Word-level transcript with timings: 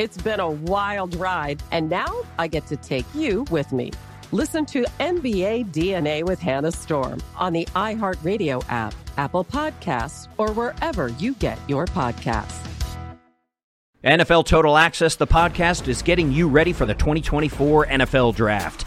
It's 0.00 0.16
been 0.16 0.40
a 0.40 0.50
wild 0.50 1.14
ride, 1.16 1.62
and 1.72 1.90
now 1.90 2.22
I 2.38 2.48
get 2.48 2.66
to 2.68 2.76
take 2.78 3.04
you 3.14 3.44
with 3.50 3.70
me. 3.70 3.92
Listen 4.32 4.64
to 4.64 4.86
NBA 4.98 5.72
DNA 5.72 6.24
with 6.24 6.40
Hannah 6.40 6.72
Storm 6.72 7.20
on 7.36 7.52
the 7.52 7.66
iHeartRadio 7.76 8.64
app, 8.70 8.94
Apple 9.18 9.44
Podcasts, 9.44 10.26
or 10.38 10.52
wherever 10.52 11.08
you 11.08 11.34
get 11.34 11.58
your 11.68 11.84
podcasts. 11.84 12.66
NFL 14.02 14.46
Total 14.46 14.78
Access, 14.78 15.16
the 15.16 15.26
podcast, 15.26 15.86
is 15.86 16.00
getting 16.00 16.32
you 16.32 16.48
ready 16.48 16.72
for 16.72 16.86
the 16.86 16.94
2024 16.94 17.84
NFL 17.88 18.34
Draft. 18.34 18.86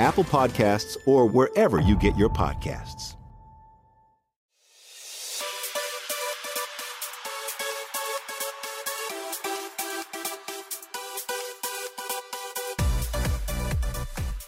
Apple 0.00 0.24
Podcasts, 0.24 0.96
or 1.06 1.26
wherever 1.26 1.78
you 1.78 1.96
get 1.96 2.16
your 2.16 2.30
podcasts. 2.30 3.16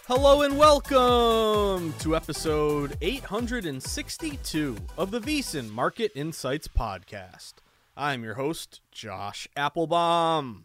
Hello 0.06 0.42
and 0.42 0.58
welcome 0.58 1.94
to 1.98 2.16
episode 2.16 2.96
862 3.00 4.76
of 4.98 5.10
the 5.10 5.20
VSiN 5.20 5.70
Market 5.70 6.12
Insights 6.14 6.68
Podcast. 6.68 7.54
I'm 7.96 8.24
your 8.24 8.34
host, 8.34 8.80
Josh 8.90 9.48
Appelbaum. 9.56 10.64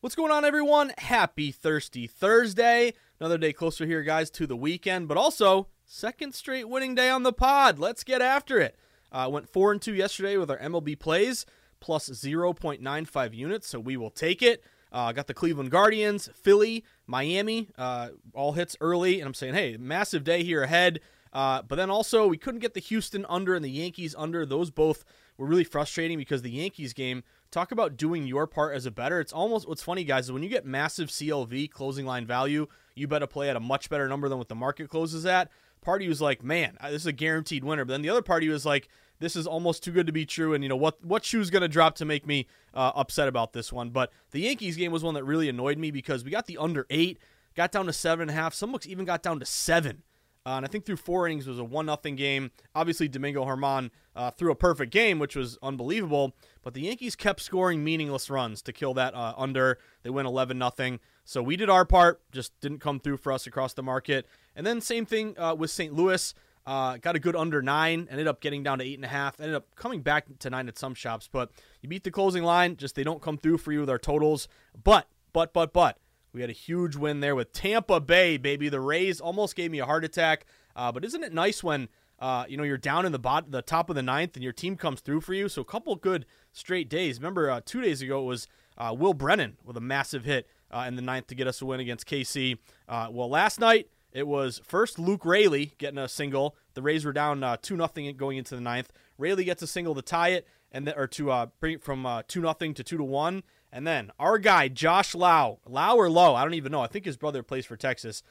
What's 0.00 0.14
going 0.14 0.30
on, 0.32 0.44
everyone? 0.44 0.92
Happy 0.98 1.52
Thirsty 1.52 2.06
Thursday. 2.06 2.94
Another 3.20 3.36
day 3.36 3.52
closer 3.52 3.84
here, 3.84 4.02
guys, 4.02 4.30
to 4.30 4.46
the 4.46 4.56
weekend, 4.56 5.06
but 5.06 5.18
also 5.18 5.66
second 5.84 6.34
straight 6.34 6.70
winning 6.70 6.94
day 6.94 7.10
on 7.10 7.22
the 7.22 7.34
pod. 7.34 7.78
Let's 7.78 8.02
get 8.02 8.22
after 8.22 8.58
it. 8.58 8.78
Uh, 9.12 9.28
went 9.30 9.46
4 9.46 9.72
and 9.72 9.82
2 9.82 9.92
yesterday 9.92 10.38
with 10.38 10.50
our 10.50 10.56
MLB 10.56 10.98
plays, 10.98 11.44
plus 11.80 12.08
0.95 12.08 13.34
units, 13.34 13.68
so 13.68 13.78
we 13.78 13.98
will 13.98 14.08
take 14.08 14.40
it. 14.40 14.64
Uh, 14.90 15.12
got 15.12 15.26
the 15.26 15.34
Cleveland 15.34 15.70
Guardians, 15.70 16.30
Philly, 16.34 16.82
Miami, 17.06 17.68
uh, 17.76 18.08
all 18.32 18.52
hits 18.52 18.74
early, 18.80 19.20
and 19.20 19.28
I'm 19.28 19.34
saying, 19.34 19.52
hey, 19.52 19.76
massive 19.76 20.24
day 20.24 20.42
here 20.42 20.62
ahead. 20.62 21.00
Uh, 21.30 21.60
but 21.60 21.76
then 21.76 21.90
also, 21.90 22.26
we 22.26 22.38
couldn't 22.38 22.60
get 22.60 22.72
the 22.72 22.80
Houston 22.80 23.26
under 23.28 23.54
and 23.54 23.62
the 23.62 23.70
Yankees 23.70 24.14
under. 24.16 24.46
Those 24.46 24.70
both 24.70 25.04
were 25.36 25.46
really 25.46 25.64
frustrating 25.64 26.16
because 26.16 26.40
the 26.40 26.50
Yankees 26.50 26.94
game, 26.94 27.22
talk 27.50 27.72
about 27.72 27.96
doing 27.96 28.26
your 28.26 28.46
part 28.46 28.74
as 28.74 28.86
a 28.86 28.90
bettor. 28.90 29.20
It's 29.20 29.32
almost 29.32 29.68
what's 29.68 29.82
funny, 29.82 30.04
guys, 30.04 30.26
is 30.26 30.32
when 30.32 30.42
you 30.42 30.48
get 30.48 30.64
massive 30.64 31.08
CLV, 31.08 31.70
closing 31.70 32.06
line 32.06 32.26
value, 32.26 32.66
you 32.94 33.08
better 33.08 33.26
play 33.26 33.50
at 33.50 33.56
a 33.56 33.60
much 33.60 33.90
better 33.90 34.08
number 34.08 34.28
than 34.28 34.38
what 34.38 34.48
the 34.48 34.54
market 34.54 34.88
closes 34.88 35.26
at. 35.26 35.50
Party 35.80 36.08
was 36.08 36.20
like, 36.20 36.42
man, 36.42 36.76
this 36.82 37.02
is 37.02 37.06
a 37.06 37.12
guaranteed 37.12 37.64
winner. 37.64 37.84
But 37.84 37.92
then 37.92 38.02
the 38.02 38.10
other 38.10 38.22
party 38.22 38.48
was 38.48 38.66
like, 38.66 38.88
this 39.18 39.34
is 39.34 39.46
almost 39.46 39.82
too 39.82 39.92
good 39.92 40.06
to 40.06 40.12
be 40.12 40.26
true. 40.26 40.54
And 40.54 40.62
you 40.62 40.68
know 40.68 40.76
what? 40.76 41.02
What 41.04 41.24
shoe's 41.24 41.50
going 41.50 41.62
to 41.62 41.68
drop 41.68 41.94
to 41.96 42.04
make 42.04 42.26
me 42.26 42.46
uh, 42.74 42.92
upset 42.94 43.28
about 43.28 43.52
this 43.52 43.72
one? 43.72 43.90
But 43.90 44.12
the 44.30 44.40
Yankees 44.40 44.76
game 44.76 44.92
was 44.92 45.02
one 45.02 45.14
that 45.14 45.24
really 45.24 45.48
annoyed 45.48 45.78
me 45.78 45.90
because 45.90 46.24
we 46.24 46.30
got 46.30 46.46
the 46.46 46.58
under 46.58 46.86
eight, 46.90 47.18
got 47.54 47.72
down 47.72 47.86
to 47.86 47.92
seven 47.92 48.22
and 48.22 48.30
a 48.30 48.34
half. 48.34 48.54
Some 48.54 48.72
books 48.72 48.86
even 48.86 49.04
got 49.04 49.22
down 49.22 49.40
to 49.40 49.46
seven. 49.46 50.02
Uh, 50.46 50.54
and 50.56 50.64
I 50.64 50.68
think 50.68 50.86
through 50.86 50.96
four 50.96 51.26
innings 51.26 51.46
was 51.46 51.58
a 51.58 51.64
one 51.64 51.86
nothing 51.86 52.16
game. 52.16 52.50
Obviously, 52.74 53.08
Domingo 53.08 53.44
Germán 53.44 53.90
uh, 54.16 54.30
threw 54.30 54.50
a 54.50 54.54
perfect 54.54 54.90
game, 54.90 55.18
which 55.18 55.36
was 55.36 55.58
unbelievable. 55.62 56.34
But 56.62 56.74
the 56.74 56.82
Yankees 56.82 57.14
kept 57.14 57.40
scoring 57.40 57.84
meaningless 57.84 58.30
runs 58.30 58.62
to 58.62 58.72
kill 58.72 58.94
that 58.94 59.14
uh, 59.14 59.34
under. 59.36 59.78
They 60.02 60.10
went 60.10 60.26
eleven 60.26 60.58
nothing. 60.58 61.00
So 61.24 61.42
we 61.42 61.56
did 61.56 61.68
our 61.68 61.84
part, 61.84 62.22
just 62.32 62.58
didn't 62.60 62.80
come 62.80 63.00
through 63.00 63.18
for 63.18 63.32
us 63.32 63.46
across 63.46 63.74
the 63.74 63.82
market. 63.82 64.26
And 64.56 64.66
then 64.66 64.80
same 64.80 65.06
thing 65.06 65.38
uh, 65.38 65.54
with 65.56 65.70
St. 65.70 65.94
Louis. 65.94 66.34
Uh, 66.66 66.98
got 66.98 67.16
a 67.16 67.18
good 67.18 67.34
under 67.34 67.62
nine, 67.62 68.06
ended 68.10 68.28
up 68.28 68.40
getting 68.40 68.62
down 68.62 68.78
to 68.78 68.84
eight 68.84 68.94
and 68.94 69.04
a 69.04 69.08
half, 69.08 69.40
ended 69.40 69.56
up 69.56 69.74
coming 69.76 70.02
back 70.02 70.26
to 70.38 70.50
nine 70.50 70.68
at 70.68 70.78
some 70.78 70.94
shops. 70.94 71.28
But 71.30 71.50
you 71.80 71.88
beat 71.88 72.04
the 72.04 72.10
closing 72.10 72.44
line, 72.44 72.76
just 72.76 72.94
they 72.94 73.02
don't 73.02 73.22
come 73.22 73.38
through 73.38 73.58
for 73.58 73.72
you 73.72 73.80
with 73.80 73.90
our 73.90 73.98
totals. 73.98 74.46
But, 74.82 75.08
but, 75.32 75.52
but, 75.52 75.72
but, 75.72 75.98
we 76.32 76.40
had 76.40 76.50
a 76.50 76.54
huge 76.54 76.96
win 76.96 77.20
there 77.20 77.34
with 77.34 77.52
Tampa 77.52 78.00
Bay, 78.00 78.36
baby. 78.36 78.68
The 78.68 78.80
Rays 78.80 79.20
almost 79.20 79.56
gave 79.56 79.70
me 79.70 79.78
a 79.78 79.86
heart 79.86 80.04
attack. 80.04 80.46
Uh, 80.76 80.92
but 80.92 81.04
isn't 81.04 81.24
it 81.24 81.32
nice 81.32 81.62
when 81.62 81.88
uh, 82.20 82.44
you 82.48 82.56
know, 82.56 82.62
you're 82.62 82.76
down 82.76 83.06
in 83.06 83.12
the 83.12 83.18
bot, 83.18 83.50
the 83.50 83.62
top 83.62 83.88
of 83.88 83.96
the 83.96 84.02
ninth, 84.02 84.36
and 84.36 84.44
your 84.44 84.52
team 84.52 84.76
comes 84.76 85.00
through 85.00 85.22
for 85.22 85.32
you. 85.32 85.48
So 85.48 85.62
a 85.62 85.64
couple 85.64 85.96
good 85.96 86.26
straight 86.52 86.90
days. 86.90 87.18
Remember, 87.18 87.50
uh, 87.50 87.60
two 87.64 87.80
days 87.80 88.02
ago 88.02 88.20
it 88.20 88.26
was 88.26 88.46
uh, 88.76 88.94
Will 88.96 89.14
Brennan 89.14 89.56
with 89.64 89.76
a 89.76 89.80
massive 89.80 90.24
hit 90.24 90.46
uh, 90.70 90.84
in 90.86 90.96
the 90.96 91.02
ninth 91.02 91.28
to 91.28 91.34
get 91.34 91.46
us 91.46 91.62
a 91.62 91.66
win 91.66 91.80
against 91.80 92.06
KC. 92.06 92.58
Uh, 92.88 93.08
well, 93.10 93.30
last 93.30 93.58
night 93.58 93.88
it 94.12 94.26
was 94.26 94.60
first 94.64 94.98
Luke 94.98 95.24
Raley 95.24 95.72
getting 95.78 95.98
a 95.98 96.08
single. 96.08 96.56
The 96.74 96.82
Rays 96.82 97.06
were 97.06 97.12
down 97.12 97.58
two 97.62 97.76
nothing 97.76 98.14
going 98.16 98.36
into 98.36 98.54
the 98.54 98.60
ninth. 98.60 98.92
Raley 99.16 99.44
gets 99.44 99.62
a 99.62 99.66
single 99.66 99.94
to 99.94 100.02
tie 100.02 100.30
it, 100.30 100.46
and 100.72 100.86
then, 100.86 100.94
or 100.96 101.06
to 101.06 101.50
bring 101.58 101.74
it 101.74 101.82
from 101.82 102.22
two 102.28 102.40
nothing 102.40 102.74
to 102.74 102.84
two 102.84 102.96
to 102.98 103.04
one. 103.04 103.42
And 103.72 103.86
then 103.86 104.10
our 104.18 104.38
guy 104.38 104.68
Josh 104.68 105.14
Lau, 105.14 105.58
Lau 105.66 105.96
or 105.96 106.10
Lowe, 106.10 106.34
I 106.34 106.42
don't 106.44 106.54
even 106.54 106.72
know. 106.72 106.80
I 106.80 106.88
think 106.88 107.04
his 107.04 107.16
brother 107.16 107.42
plays 107.42 107.66
for 107.66 107.76
Texas. 107.76 108.22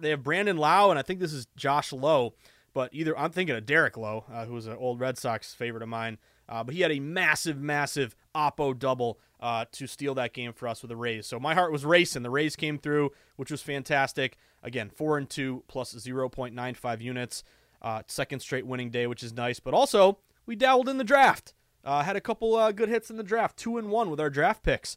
they 0.00 0.10
have 0.10 0.22
Brandon 0.22 0.56
Lau, 0.56 0.90
and 0.90 0.98
I 0.98 1.02
think 1.02 1.20
this 1.20 1.32
is 1.32 1.46
Josh 1.56 1.92
Lowe. 1.92 2.34
But 2.72 2.90
either 2.92 3.16
I'm 3.16 3.30
thinking 3.30 3.54
of 3.54 3.66
Derek 3.66 3.96
Lowe, 3.96 4.24
uh, 4.32 4.46
who 4.46 4.54
was 4.54 4.66
an 4.66 4.76
old 4.76 5.00
Red 5.00 5.16
Sox 5.16 5.54
favorite 5.54 5.82
of 5.82 5.88
mine. 5.88 6.18
Uh, 6.48 6.62
but 6.62 6.74
he 6.74 6.82
had 6.82 6.92
a 6.92 7.00
massive, 7.00 7.58
massive 7.58 8.14
Oppo 8.34 8.78
double 8.78 9.18
uh, 9.40 9.64
to 9.72 9.86
steal 9.86 10.14
that 10.14 10.32
game 10.32 10.52
for 10.52 10.68
us 10.68 10.82
with 10.82 10.90
the 10.90 10.96
Rays. 10.96 11.26
So 11.26 11.38
my 11.38 11.54
heart 11.54 11.72
was 11.72 11.84
racing. 11.84 12.22
The 12.22 12.30
Rays 12.30 12.56
came 12.56 12.78
through, 12.78 13.12
which 13.36 13.50
was 13.50 13.62
fantastic. 13.62 14.36
Again, 14.62 14.90
four 14.90 15.16
and 15.16 15.28
two 15.28 15.62
plus 15.68 15.94
0.95 15.94 17.00
units. 17.00 17.44
Uh, 17.80 18.02
second 18.06 18.40
straight 18.40 18.66
winning 18.66 18.90
day, 18.90 19.06
which 19.06 19.22
is 19.22 19.32
nice. 19.32 19.60
But 19.60 19.74
also, 19.74 20.18
we 20.46 20.56
dabbled 20.56 20.88
in 20.88 20.98
the 20.98 21.04
draft. 21.04 21.54
Uh, 21.84 22.02
had 22.02 22.16
a 22.16 22.20
couple 22.20 22.54
uh, 22.56 22.72
good 22.72 22.88
hits 22.88 23.10
in 23.10 23.16
the 23.16 23.22
draft, 23.22 23.56
two 23.56 23.76
and 23.78 23.90
one 23.90 24.10
with 24.10 24.20
our 24.20 24.30
draft 24.30 24.62
picks. 24.62 24.96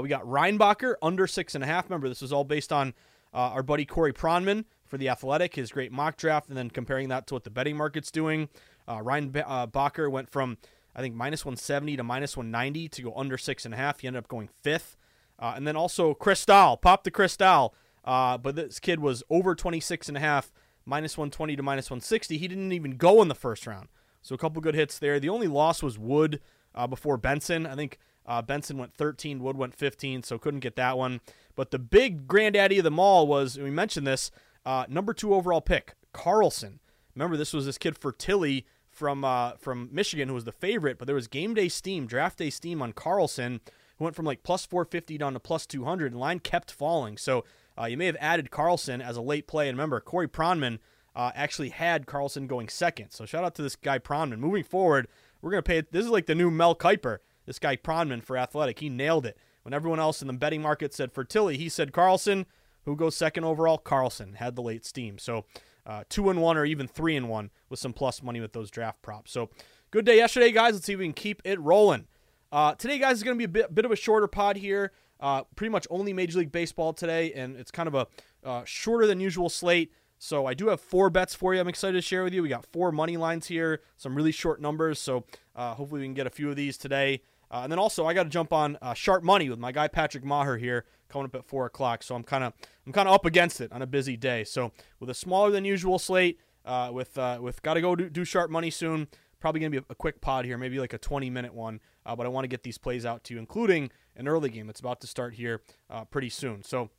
we 0.00 0.08
got 0.08 0.22
Reinbacher 0.24 0.94
under 1.02 1.26
six 1.26 1.54
and 1.54 1.64
a 1.64 1.66
half. 1.66 1.84
Remember, 1.90 2.08
this 2.08 2.22
was 2.22 2.32
all 2.32 2.44
based 2.44 2.72
on 2.72 2.94
our 3.32 3.62
buddy 3.62 3.84
Corey 3.84 4.12
Pronman 4.12 4.64
for 4.88 4.98
the 4.98 5.08
Athletic, 5.08 5.54
his 5.54 5.70
great 5.70 5.92
mock 5.92 6.16
draft, 6.16 6.48
and 6.48 6.56
then 6.56 6.70
comparing 6.70 7.08
that 7.08 7.26
to 7.28 7.34
what 7.34 7.44
the 7.44 7.50
betting 7.50 7.76
market's 7.76 8.10
doing. 8.10 8.48
Uh, 8.88 9.20
B- 9.20 9.40
uh, 9.40 9.66
went 10.08 10.30
from 10.30 10.56
I 10.96 11.00
think 11.00 11.14
minus 11.14 11.44
170 11.44 11.96
to 11.96 12.02
minus 12.02 12.36
190 12.36 12.88
to 12.88 13.02
go 13.02 13.12
under 13.14 13.38
six 13.38 13.64
and 13.64 13.74
a 13.74 13.76
half. 13.76 14.00
He 14.00 14.06
ended 14.06 14.24
up 14.24 14.28
going 14.28 14.48
fifth, 14.62 14.96
uh, 15.38 15.52
and 15.54 15.66
then 15.66 15.76
also 15.76 16.14
Cristall 16.14 16.80
popped 16.80 17.04
the 17.04 17.10
Cristal, 17.10 17.74
uh, 18.04 18.38
but 18.38 18.56
this 18.56 18.80
kid 18.80 18.98
was 18.98 19.22
over 19.30 19.54
26 19.54 20.08
and 20.08 20.16
a 20.16 20.20
half, 20.20 20.50
minus 20.84 21.16
120 21.16 21.54
to 21.54 21.62
minus 21.62 21.90
160. 21.90 22.38
He 22.38 22.48
didn't 22.48 22.72
even 22.72 22.96
go 22.96 23.22
in 23.22 23.28
the 23.28 23.34
first 23.34 23.66
round, 23.66 23.88
so 24.28 24.34
a 24.34 24.38
couple 24.38 24.60
good 24.60 24.74
hits 24.74 24.98
there. 24.98 25.18
The 25.18 25.30
only 25.30 25.46
loss 25.46 25.82
was 25.82 25.98
Wood 25.98 26.40
uh, 26.74 26.86
before 26.86 27.16
Benson. 27.16 27.64
I 27.64 27.74
think 27.74 27.98
uh, 28.26 28.42
Benson 28.42 28.76
went 28.76 28.92
13, 28.92 29.42
Wood 29.42 29.56
went 29.56 29.74
15, 29.74 30.22
so 30.22 30.36
couldn't 30.36 30.60
get 30.60 30.76
that 30.76 30.98
one. 30.98 31.22
But 31.56 31.70
the 31.70 31.78
big 31.78 32.28
granddaddy 32.28 32.76
of 32.76 32.84
them 32.84 32.98
all 32.98 33.26
was 33.26 33.56
we 33.56 33.70
mentioned 33.70 34.06
this 34.06 34.30
uh, 34.66 34.84
number 34.86 35.14
two 35.14 35.34
overall 35.34 35.62
pick, 35.62 35.94
Carlsson. 36.12 36.78
Remember, 37.14 37.38
this 37.38 37.54
was 37.54 37.64
this 37.64 37.78
kid 37.78 37.98
Fantilli 37.98 38.64
from 38.90 39.24
uh, 39.24 39.52
from 39.52 39.88
Michigan 39.90 40.28
who 40.28 40.34
was 40.34 40.44
the 40.44 40.52
favorite, 40.52 40.98
but 40.98 41.06
there 41.06 41.14
was 41.16 41.26
game 41.26 41.54
day 41.54 41.70
steam, 41.70 42.06
draft 42.06 42.36
day 42.36 42.50
steam 42.50 42.82
on 42.82 42.92
Carlsson, 42.92 43.60
who 43.96 44.04
went 44.04 44.14
from 44.14 44.26
like 44.26 44.42
plus 44.42 44.66
450 44.66 45.16
down 45.16 45.32
to 45.32 45.40
plus 45.40 45.64
200, 45.64 46.12
and 46.12 46.20
line 46.20 46.38
kept 46.38 46.70
falling. 46.70 47.16
So 47.16 47.46
uh, 47.80 47.86
you 47.86 47.96
may 47.96 48.04
have 48.04 48.16
added 48.20 48.50
Carlsson 48.50 49.02
as 49.02 49.16
a 49.16 49.22
late 49.22 49.46
play. 49.46 49.70
And 49.70 49.78
remember, 49.78 50.00
Corey 50.00 50.28
Pronman 50.28 50.80
uh, 51.18 51.32
actually 51.34 51.70
had 51.70 52.06
Carlsson 52.06 52.46
going 52.46 52.68
second. 52.68 53.10
So 53.10 53.26
shout 53.26 53.42
out 53.42 53.56
to 53.56 53.62
this 53.62 53.74
guy 53.74 53.98
Pronman. 53.98 54.38
Moving 54.38 54.62
forward, 54.62 55.08
we're 55.42 55.50
to 55.50 55.62
pay. 55.62 55.80
This 55.80 56.04
is 56.04 56.10
like 56.10 56.26
the 56.26 56.34
new 56.36 56.48
Mel 56.48 56.76
Kiper, 56.76 57.18
this 57.44 57.58
guy 57.58 57.76
Pronman 57.76 58.22
for 58.22 58.38
Athletic. 58.38 58.78
He 58.78 58.88
nailed 58.88 59.26
it. 59.26 59.36
When 59.62 59.74
everyone 59.74 59.98
else 59.98 60.22
in 60.22 60.28
the 60.28 60.32
betting 60.32 60.62
market 60.62 60.94
said 60.94 61.12
Fantilli, 61.12 61.56
he 61.56 61.68
said 61.68 61.90
Carlsson. 61.90 62.46
Who 62.84 62.94
goes 62.94 63.16
second 63.16 63.44
overall? 63.44 63.78
Carlsson 63.78 64.36
had 64.36 64.54
the 64.54 64.62
late 64.62 64.86
steam. 64.86 65.18
So 65.18 65.44
uh, 65.84 66.04
two 66.08 66.30
and 66.30 66.40
one 66.40 66.56
or 66.56 66.64
even 66.64 66.86
three 66.86 67.16
and 67.16 67.28
one 67.28 67.50
with 67.68 67.80
some 67.80 67.92
plus 67.92 68.22
money 68.22 68.40
with 68.40 68.52
those 68.52 68.70
draft 68.70 69.02
props. 69.02 69.32
So 69.32 69.50
good 69.90 70.04
day 70.04 70.18
yesterday, 70.18 70.52
guys. 70.52 70.74
Let's 70.74 70.86
see 70.86 70.92
if 70.92 71.00
we 71.00 71.06
can 71.06 71.14
keep 71.14 71.42
it 71.44 71.60
rolling. 71.60 72.06
Uh, 72.52 72.76
today, 72.76 72.98
guys, 72.98 73.16
is 73.16 73.24
going 73.24 73.36
to 73.36 73.38
be 73.38 73.44
a 73.44 73.48
bit, 73.48 73.74
bit 73.74 73.84
of 73.84 73.90
a 73.90 73.96
shorter 73.96 74.28
pod 74.28 74.56
here. 74.56 74.92
Uh, 75.18 75.42
pretty 75.56 75.70
much 75.70 75.84
only 75.90 76.12
Major 76.12 76.38
League 76.38 76.52
Baseball 76.52 76.92
today, 76.92 77.32
and 77.32 77.56
it's 77.56 77.72
kind 77.72 77.88
of 77.88 77.94
a 77.96 78.06
uh, 78.44 78.62
shorter 78.64 79.04
than 79.04 79.18
usual 79.18 79.48
slate. 79.48 79.92
So 80.18 80.46
I 80.46 80.54
do 80.54 80.68
have 80.68 80.80
four 80.80 81.10
bets 81.10 81.34
for 81.34 81.54
you. 81.54 81.60
I'm 81.60 81.68
excited 81.68 81.94
to 81.94 82.02
share 82.02 82.24
with 82.24 82.34
you. 82.34 82.42
We 82.42 82.48
got 82.48 82.66
four 82.66 82.92
money 82.92 83.16
lines 83.16 83.46
here, 83.46 83.80
some 83.96 84.14
really 84.14 84.32
short 84.32 84.60
numbers. 84.60 84.98
So 84.98 85.24
uh, 85.54 85.74
hopefully 85.74 86.00
we 86.00 86.06
can 86.06 86.14
get 86.14 86.26
a 86.26 86.30
few 86.30 86.50
of 86.50 86.56
these 86.56 86.76
today. 86.76 87.22
Uh, 87.50 87.60
and 87.62 87.72
then 87.72 87.78
also 87.78 88.06
I 88.06 88.14
got 88.14 88.24
to 88.24 88.28
jump 88.28 88.52
on 88.52 88.76
uh, 88.82 88.94
sharp 88.94 89.22
money 89.22 89.48
with 89.48 89.58
my 89.58 89.72
guy 89.72 89.88
Patrick 89.88 90.24
Maher 90.24 90.58
here 90.58 90.84
coming 91.08 91.26
up 91.26 91.34
at 91.34 91.44
four 91.44 91.66
o'clock. 91.66 92.02
So 92.02 92.14
I'm 92.14 92.24
kind 92.24 92.44
of 92.44 92.52
I'm 92.86 92.92
kind 92.92 93.08
of 93.08 93.14
up 93.14 93.24
against 93.24 93.60
it 93.60 93.72
on 93.72 93.80
a 93.80 93.86
busy 93.86 94.16
day. 94.16 94.44
So 94.44 94.72
with 95.00 95.08
a 95.08 95.14
smaller 95.14 95.50
than 95.50 95.64
usual 95.64 95.98
slate, 95.98 96.38
uh, 96.64 96.90
with 96.92 97.16
uh, 97.16 97.38
with 97.40 97.62
got 97.62 97.74
to 97.74 97.80
go 97.80 97.96
do, 97.96 98.10
do, 98.10 98.24
sharp 98.24 98.50
money 98.50 98.70
soon. 98.70 99.08
Probably 99.40 99.60
gonna 99.60 99.70
be 99.70 99.86
a, 99.88 99.94
quick 99.94 100.20
pod 100.20 100.44
here, 100.44 100.58
maybe 100.58 100.80
like 100.80 100.92
a 100.92 100.98
20 100.98 101.30
minute 101.30 101.54
one. 101.54 101.80
Uh, 102.04 102.16
but 102.16 102.26
I 102.26 102.28
want 102.28 102.44
to 102.44 102.48
get 102.48 102.64
these 102.64 102.76
plays 102.76 103.06
out 103.06 103.24
to 103.24 103.34
you, 103.34 103.40
including 103.40 103.90
an 104.16 104.28
early 104.28 104.50
game 104.50 104.66
that's 104.66 104.80
about 104.80 105.00
to 105.00 105.06
start 105.06 105.34
here 105.34 105.62
pretty 106.10 106.28
soon. 106.28 106.64
So 106.64 106.90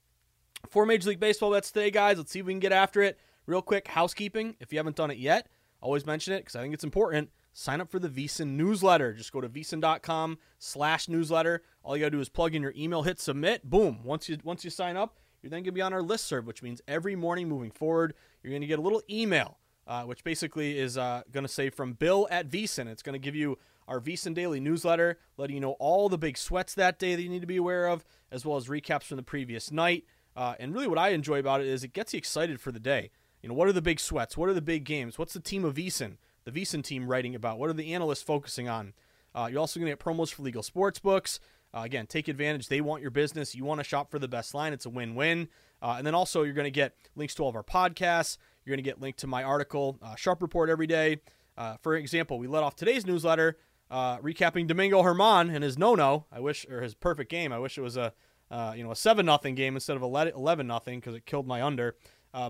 four 0.67 0.85
Major 0.85 1.09
League 1.09 1.19
Baseball 1.19 1.51
bets 1.51 1.71
today, 1.71 1.91
guys. 1.91 2.17
Let's 2.17 2.31
see 2.31 2.39
if 2.39 2.45
we 2.45 2.53
can 2.53 2.59
get 2.59 2.71
after 2.71 3.01
it. 3.01 3.19
Real 3.45 3.61
quick 3.61 3.87
housekeeping. 3.87 4.55
If 4.59 4.71
you 4.71 4.79
haven't 4.79 4.95
done 4.95 5.11
it 5.11 5.17
yet, 5.17 5.47
always 5.81 6.05
mention 6.05 6.33
it 6.33 6.39
because 6.39 6.55
I 6.55 6.61
think 6.61 6.73
it's 6.73 6.83
important 6.83 7.29
sign 7.53 7.81
up 7.81 7.89
for 7.89 7.99
the 7.99 8.09
VSiN 8.09 8.49
newsletter. 8.49 9.13
Just 9.13 9.31
go 9.31 9.41
to 9.41 9.49
vsin.com 9.49 10.37
slash 10.57 11.09
newsletter. 11.09 11.61
All 11.83 11.95
you 11.95 12.01
gotta 12.01 12.11
do 12.11 12.19
is 12.19 12.29
plug 12.29 12.55
in 12.55 12.61
your 12.61 12.73
email, 12.77 13.03
hit 13.03 13.19
submit, 13.19 13.69
boom. 13.69 14.03
Once 14.03 14.29
you 14.29 14.37
once 14.43 14.63
you 14.63 14.69
sign 14.69 14.97
up, 14.97 15.19
you're 15.41 15.49
then 15.49 15.63
gonna 15.63 15.71
be 15.71 15.81
on 15.81 15.93
our 15.93 16.01
list 16.01 16.25
serve, 16.25 16.45
which 16.45 16.63
means 16.63 16.81
every 16.87 17.15
morning 17.15 17.47
moving 17.47 17.71
forward, 17.71 18.13
you're 18.43 18.53
gonna 18.53 18.65
get 18.65 18.79
a 18.79 18.81
little 18.81 19.01
email, 19.09 19.57
uh, 19.87 20.03
which 20.03 20.23
basically 20.23 20.77
is 20.77 20.97
uh, 20.97 21.23
gonna 21.31 21.47
say 21.47 21.69
from 21.69 21.93
Bill 21.93 22.27
at 22.31 22.49
VSiN. 22.49 22.87
It's 22.87 23.03
gonna 23.03 23.19
give 23.19 23.35
you 23.35 23.57
our 23.87 23.99
VSiN 23.99 24.35
daily 24.35 24.59
newsletter, 24.59 25.17
letting 25.37 25.55
you 25.55 25.61
know 25.61 25.75
all 25.79 26.09
the 26.09 26.17
big 26.17 26.37
sweats 26.37 26.75
that 26.75 26.99
day 26.99 27.15
that 27.15 27.21
you 27.21 27.29
need 27.29 27.41
to 27.41 27.47
be 27.47 27.57
aware 27.57 27.87
of, 27.87 28.05
as 28.31 28.45
well 28.45 28.55
as 28.55 28.67
recaps 28.67 29.03
from 29.03 29.17
the 29.17 29.23
previous 29.23 29.71
night. 29.71 30.05
Uh, 30.35 30.55
and 30.59 30.73
really, 30.73 30.87
what 30.87 30.97
I 30.97 31.09
enjoy 31.09 31.39
about 31.39 31.61
it 31.61 31.67
is 31.67 31.83
it 31.83 31.93
gets 31.93 32.13
you 32.13 32.17
excited 32.17 32.61
for 32.61 32.71
the 32.71 32.79
day. 32.79 33.11
You 33.41 33.49
know, 33.49 33.55
what 33.55 33.67
are 33.67 33.73
the 33.73 33.81
big 33.81 33.99
sweats? 33.99 34.37
What 34.37 34.49
are 34.49 34.53
the 34.53 34.61
big 34.61 34.83
games? 34.83 35.17
What's 35.17 35.33
the 35.33 35.39
team 35.39 35.63
of 35.65 35.75
VSiN? 35.75 36.17
the 36.49 36.61
VSiN 36.61 36.83
team 36.83 37.07
writing 37.07 37.35
about? 37.35 37.59
What 37.59 37.69
are 37.69 37.73
the 37.73 37.93
analysts 37.93 38.23
focusing 38.23 38.67
on? 38.67 38.93
Uh, 39.33 39.47
you're 39.51 39.59
also 39.59 39.79
going 39.79 39.91
to 39.91 39.95
get 39.95 40.03
promos 40.03 40.33
for 40.33 40.41
legal 40.41 40.63
sports 40.63 40.99
books. 40.99 41.39
Uh, 41.73 41.81
again, 41.81 42.07
take 42.07 42.27
advantage. 42.27 42.67
They 42.67 42.81
want 42.81 43.01
your 43.01 43.11
business. 43.11 43.53
You 43.53 43.63
want 43.63 43.79
to 43.79 43.83
shop 43.83 44.09
for 44.09 44.19
the 44.19 44.27
best 44.27 44.53
line. 44.53 44.73
It's 44.73 44.85
a 44.85 44.89
win 44.89 45.15
win. 45.15 45.49
Uh, 45.81 45.95
and 45.97 46.05
then 46.05 46.15
also, 46.15 46.43
you're 46.43 46.53
going 46.53 46.65
to 46.65 46.71
get 46.71 46.95
links 47.15 47.35
to 47.35 47.43
all 47.43 47.49
of 47.49 47.55
our 47.55 47.63
podcasts. 47.63 48.37
You're 48.65 48.75
going 48.75 48.83
to 48.83 48.89
get 48.89 48.99
linked 48.99 49.19
to 49.19 49.27
my 49.27 49.43
article, 49.43 49.99
uh, 50.01 50.15
Sharp 50.15 50.41
Report, 50.41 50.69
every 50.69 50.87
day. 50.87 51.19
Uh, 51.57 51.77
for 51.81 51.95
example, 51.95 52.39
we 52.39 52.47
let 52.47 52.63
off 52.63 52.75
today's 52.75 53.05
newsletter 53.05 53.57
uh, 53.91 54.17
recapping 54.17 54.67
Domingo 54.67 55.03
Germán 55.03 55.53
and 55.53 55.63
his 55.63 55.77
no 55.77 55.95
no. 55.95 56.25
I 56.31 56.39
wish, 56.39 56.65
or 56.69 56.81
his 56.81 56.95
perfect 56.95 57.29
game. 57.29 57.53
I 57.53 57.59
wish 57.59 57.77
it 57.77 57.81
was 57.81 57.97
a 57.97 58.13
you 58.51 58.83
know 58.83 58.91
a 58.91 58.95
seven 58.95 59.25
nothing 59.25 59.55
game 59.55 59.75
instead 59.75 59.97
of 59.97 60.03
eleven 60.03 60.67
nothing 60.67 60.99
because 60.99 61.15
it 61.15 61.25
killed 61.25 61.47
my 61.47 61.61
under. 61.61 61.95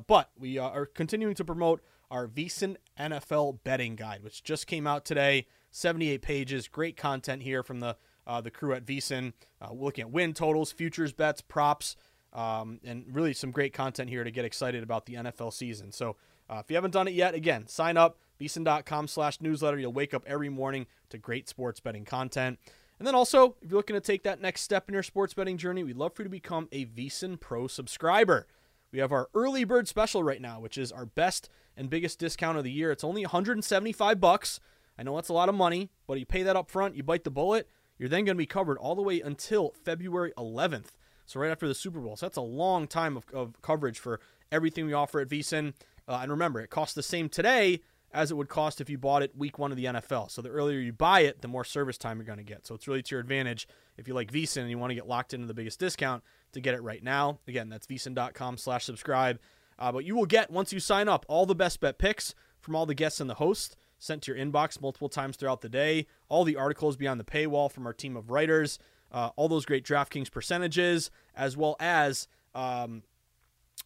but 0.08 0.29
we 0.38 0.58
are 0.58 0.86
continuing 0.86 1.36
to 1.36 1.46
promote 1.46 1.82
our 2.12 2.27
VSiN 2.27 2.75
NFL 3.00 3.60
betting 3.63 3.96
guide, 3.96 4.24
which 4.24 4.44
just 4.44 4.68
came 4.68 4.88
out 4.88 5.06
today. 5.06 5.46
78 5.72 6.22
pages, 6.22 6.68
great 6.68 6.98
content 6.98 7.44
here 7.44 7.62
from 7.63 7.79
the 7.79 7.96
uh, 8.25 8.41
the 8.41 8.51
crew 8.51 8.74
at 8.74 8.86
VSiN. 8.86 9.34
Uh, 9.62 9.72
looking 9.72 10.03
at 10.03 10.12
win 10.12 10.34
totals, 10.34 10.72
futures 10.72 11.13
bets, 11.13 11.41
props, 11.41 11.96
um, 12.34 12.79
and 12.84 13.06
really 13.12 13.34
some 13.34 13.51
great 13.51 13.74
content 13.74 14.10
here 14.10 14.24
to 14.24 14.32
get 14.32 14.46
excited 14.46 14.84
about 14.84 15.06
the 15.06 15.15
NFL 15.15 15.53
season. 15.53 15.91
So 15.91 16.15
uh, 16.50 16.62
if 16.63 16.70
you 16.70 16.75
haven't 16.75 16.91
done 16.91 17.08
it 17.08 17.13
yet, 17.13 17.34
again, 17.34 17.68
sign 17.68 17.98
up 17.98 18.18
vsin.com 18.39 19.08
slash 19.08 19.41
newsletter. 19.41 19.77
You'll 19.77 19.94
wake 19.94 20.13
up 20.13 20.24
every 20.25 20.50
morning 20.50 20.88
to 21.10 21.18
great 21.18 21.50
sports 21.50 21.79
betting 21.79 22.06
content. 22.06 22.60
And 23.00 23.08
then 23.08 23.15
also, 23.15 23.56
if 23.62 23.72
you're 23.72 23.77
looking 23.77 23.96
to 23.96 24.01
take 24.01 24.24
that 24.24 24.41
next 24.41 24.62
step 24.62 24.89
in 24.89 24.94
your 24.94 25.03
sports 25.03 25.34
betting 25.34 25.58
journey, 25.58 25.84
we'd 25.84 25.96
love 25.96 26.13
for 26.13 26.22
you 26.22 26.25
to 26.25 26.29
become 26.29 26.68
a 26.74 26.86
VSiN 26.86 27.39
Pro 27.39 27.68
subscriber. 27.68 28.46
We 28.91 29.00
have 29.00 29.13
our 29.13 29.29
early 29.34 29.63
bird 29.63 29.88
special 29.88 30.22
right 30.22 30.41
now, 30.41 30.60
which 30.60 30.77
is 30.77 30.91
our 30.91 31.06
best 31.06 31.50
and 31.77 31.89
biggest 31.89 32.20
discount 32.20 32.58
of 32.58 32.65
the 32.65 32.72
year. 32.72 32.91
It's 32.91 33.03
only 33.03 33.22
175 33.22 34.20
bucks. 34.20 34.60
I 34.98 35.03
know 35.03 35.15
that's 35.15 35.29
a 35.29 35.34
lot 35.34 35.48
of 35.48 35.56
money, 35.56 35.91
but 36.08 36.20
you 36.20 36.25
pay 36.25 36.44
that 36.44 36.58
up 36.58 36.70
front, 36.70 36.96
you 36.96 37.03
bite 37.03 37.24
the 37.24 37.32
bullet, 37.32 37.70
you're 37.98 38.10
then 38.10 38.25
going 38.25 38.36
to 38.36 38.41
be 38.41 38.46
covered 38.46 38.77
all 38.77 38.96
the 38.96 39.01
way 39.01 39.22
until 39.22 39.74
February 39.86 40.34
11th. 40.38 40.91
So 41.25 41.39
right 41.39 41.51
after 41.51 41.68
the 41.68 41.75
Super 41.75 42.00
Bowl. 42.00 42.18
So 42.18 42.25
that's 42.25 42.38
a 42.38 42.41
long 42.41 42.88
time 42.88 43.15
of, 43.15 43.24
of 43.34 43.62
coverage 43.62 44.00
for 44.00 44.20
everything 44.51 44.88
we 44.88 44.94
offer 44.94 45.22
at 45.22 45.29
VSiN. 45.29 45.74
Uh, 46.08 46.20
and 46.22 46.32
remember, 46.32 46.60
it 46.60 46.70
costs 46.70 46.96
the 46.96 47.03
same 47.03 47.29
today 47.29 47.82
as 48.12 48.32
it 48.32 48.36
would 48.36 48.50
cost 48.50 48.82
if 48.82 48.89
you 48.89 48.98
bought 48.98 49.22
it 49.22 49.36
week 49.38 49.60
one 49.60 49.72
of 49.72 49.78
the 49.78 49.86
NFL. 49.86 50.32
So 50.32 50.42
the 50.42 50.50
earlier 50.50 50.80
you 50.80 50.94
buy 50.94 51.22
it, 51.22 51.42
the 51.42 51.48
more 51.48 51.63
service 51.63 51.98
time 51.98 52.18
you're 52.18 52.25
going 52.25 52.39
to 52.39 52.44
get. 52.44 52.66
So 52.66 52.75
it's 52.75 52.88
really 52.88 53.04
to 53.04 53.16
your 53.16 53.20
advantage 53.20 53.68
if 53.98 54.08
you 54.08 54.13
like 54.13 54.32
VSiN 54.32 54.62
and 54.62 54.70
you 54.70 54.78
want 54.78 54.92
to 54.92 54.96
get 54.96 55.08
locked 55.08 55.34
into 55.34 55.48
the 55.48 55.54
biggest 55.54 55.80
discount 55.80 56.24
to 56.54 56.62
get 56.62 56.74
it 56.74 56.82
right 56.82 57.04
now. 57.04 57.39
Again, 57.48 57.70
that's 57.70 57.88
vsin.com 57.88 58.58
slash 58.58 58.86
subscribe. 58.86 59.39
Uh, 59.78 59.92
but 59.92 60.06
you 60.06 60.16
will 60.16 60.25
get, 60.25 60.51
once 60.51 60.74
you 60.74 60.80
sign 60.80 61.08
up, 61.08 61.25
all 61.30 61.46
the 61.46 61.56
best 61.56 61.80
bet 61.80 61.98
picks 61.98 62.36
from 62.60 62.75
all 62.75 62.86
the 62.86 62.96
guests 62.96 63.22
and 63.22 63.30
the 63.30 63.36
host 63.36 63.75
sent 63.98 64.24
to 64.24 64.34
your 64.34 64.46
inbox 64.46 64.82
multiple 64.82 65.10
times 65.10 65.38
throughout 65.38 65.62
the 65.62 65.70
day, 65.70 66.08
all 66.28 66.44
the 66.44 66.56
articles 66.56 66.98
beyond 66.98 67.20
the 67.20 67.25
paywall 67.25 67.72
from 67.72 67.86
our 67.86 67.94
team 67.94 68.16
of 68.16 68.30
writers, 68.32 68.80
uh, 69.12 69.30
all 69.36 69.48
those 69.48 69.66
great 69.66 69.86
DraftKings 69.86 70.32
percentages, 70.32 71.12
as 71.36 71.56
well 71.56 71.75
as 71.80 72.28
um, 72.56 73.04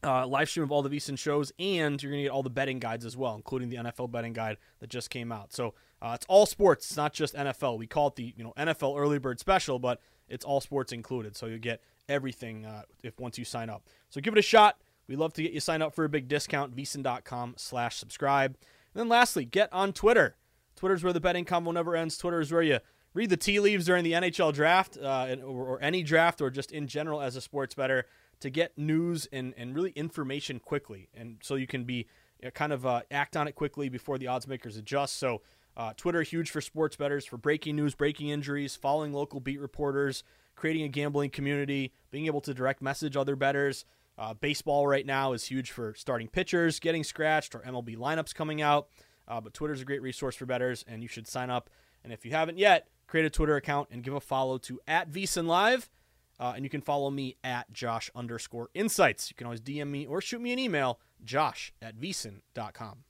uh, 0.03 0.27
live 0.27 0.49
stream 0.49 0.63
of 0.63 0.71
all 0.71 0.81
the 0.81 0.89
VSiN 0.89 1.17
shows, 1.17 1.51
and 1.59 2.01
you're 2.01 2.11
going 2.11 2.21
to 2.21 2.23
get 2.23 2.31
all 2.31 2.43
the 2.43 2.49
betting 2.49 2.79
guides 2.79 3.05
as 3.05 3.15
well, 3.15 3.35
including 3.35 3.69
the 3.69 3.77
NFL 3.77 4.11
betting 4.11 4.33
guide 4.33 4.57
that 4.79 4.89
just 4.89 5.09
came 5.09 5.31
out. 5.31 5.53
So 5.53 5.73
uh, 6.01 6.11
it's 6.15 6.25
all 6.27 6.45
sports, 6.45 6.87
it's 6.87 6.97
not 6.97 7.13
just 7.13 7.35
NFL. 7.35 7.77
We 7.77 7.87
call 7.87 8.07
it 8.07 8.15
the 8.15 8.33
you 8.35 8.43
know 8.43 8.53
NFL 8.57 8.99
early 8.99 9.19
bird 9.19 9.39
special, 9.39 9.79
but 9.79 10.01
it's 10.27 10.43
all 10.43 10.61
sports 10.61 10.91
included. 10.91 11.37
So 11.37 11.45
you 11.45 11.59
get 11.59 11.81
everything 12.09 12.65
uh, 12.65 12.83
if 13.03 13.19
once 13.19 13.37
you 13.37 13.45
sign 13.45 13.69
up. 13.69 13.83
So 14.09 14.19
give 14.19 14.33
it 14.33 14.39
a 14.39 14.43
shot. 14.43 14.81
We'd 15.07 15.19
love 15.19 15.33
to 15.33 15.43
get 15.43 15.51
you 15.51 15.59
signed 15.59 15.83
up 15.83 15.93
for 15.93 16.05
a 16.05 16.09
big 16.09 16.27
discount. 16.27 16.75
VSiN.com 16.75 17.55
slash 17.57 17.97
subscribe. 17.97 18.55
And 18.93 19.01
then 19.01 19.09
lastly, 19.09 19.45
get 19.45 19.71
on 19.73 19.93
Twitter. 19.93 20.35
Twitter's 20.75 21.03
where 21.03 21.13
the 21.13 21.19
betting 21.19 21.45
convo 21.45 21.73
never 21.73 21.95
ends. 21.95 22.17
Twitter 22.17 22.39
is 22.39 22.51
where 22.51 22.61
you 22.61 22.79
read 23.13 23.29
the 23.29 23.37
tea 23.37 23.59
leaves 23.59 23.85
during 23.85 24.03
the 24.03 24.13
NHL 24.13 24.53
draft 24.53 24.97
uh, 24.97 25.35
or, 25.43 25.65
or, 25.65 25.81
any 25.81 26.03
draft 26.03 26.41
or 26.41 26.49
just 26.49 26.71
in 26.71 26.87
general 26.87 27.21
as 27.21 27.35
a 27.35 27.41
sports 27.41 27.75
bettor 27.75 28.05
to 28.39 28.49
get 28.49 28.77
news 28.77 29.27
and, 29.31 29.53
and 29.57 29.75
really 29.75 29.91
information 29.91 30.59
quickly. 30.59 31.09
And 31.13 31.37
so 31.41 31.55
you 31.55 31.67
can 31.67 31.83
be 31.83 32.07
you 32.39 32.45
know, 32.45 32.51
kind 32.51 32.73
of 32.73 32.85
uh, 32.85 33.01
act 33.09 33.37
on 33.37 33.47
it 33.47 33.53
quickly 33.53 33.89
before 33.89 34.17
the 34.17 34.27
odds 34.27 34.47
makers 34.47 34.77
adjust. 34.77 35.17
So 35.17 35.41
uh, 35.75 35.93
Twitter, 35.95 36.21
huge 36.21 36.51
for 36.51 36.61
sports 36.61 36.95
bettors, 36.95 37.25
for 37.25 37.37
breaking 37.37 37.75
news, 37.75 37.95
breaking 37.95 38.29
injuries, 38.29 38.75
following 38.75 39.13
local 39.13 39.39
beat 39.39 39.59
reporters, 39.59 40.23
creating 40.55 40.83
a 40.83 40.87
gambling 40.89 41.29
community, 41.29 41.93
being 42.11 42.25
able 42.25 42.41
to 42.41 42.53
direct 42.53 42.81
message 42.81 43.17
other 43.17 43.35
bettors. 43.35 43.85
Uh, 44.17 44.33
baseball 44.33 44.85
right 44.87 45.05
now 45.05 45.33
is 45.33 45.45
huge 45.45 45.71
for 45.71 45.95
starting 45.95 46.27
pitchers 46.27 46.79
getting 46.79 47.03
scratched 47.03 47.55
or 47.55 47.59
MLB 47.59 47.97
lineups 47.97 48.35
coming 48.35 48.61
out. 48.61 48.87
Uh, 49.27 49.41
but 49.41 49.53
Twitter 49.53 49.73
is 49.73 49.81
a 49.81 49.85
great 49.85 50.01
resource 50.01 50.35
for 50.35 50.45
bettors, 50.45 50.83
and 50.87 51.01
you 51.01 51.07
should 51.07 51.27
sign 51.27 51.49
up. 51.49 51.69
And 52.03 52.11
if 52.11 52.25
you 52.25 52.31
haven't 52.31 52.57
yet, 52.57 52.87
create 53.07 53.25
a 53.25 53.29
Twitter 53.29 53.55
account 53.55 53.87
and 53.89 54.03
give 54.03 54.13
a 54.13 54.19
follow 54.19 54.57
to 54.59 54.79
at 54.87 55.09
VSiN 55.09 55.47
Live. 55.47 55.89
Uh, 56.39 56.53
and 56.55 56.63
you 56.63 56.69
can 56.69 56.81
follow 56.81 57.09
me 57.09 57.35
at 57.43 57.71
Josh 57.71 58.09
underscore 58.15 58.69
insights. 58.73 59.29
You 59.29 59.35
can 59.35 59.45
always 59.45 59.61
DM 59.61 59.87
me 59.87 60.05
or 60.05 60.19
shoot 60.19 60.41
me 60.41 60.51
an 60.51 60.59
email, 60.59 60.99
josh 61.23 61.73
at 61.81 61.97
VSiN.com. 61.97 63.03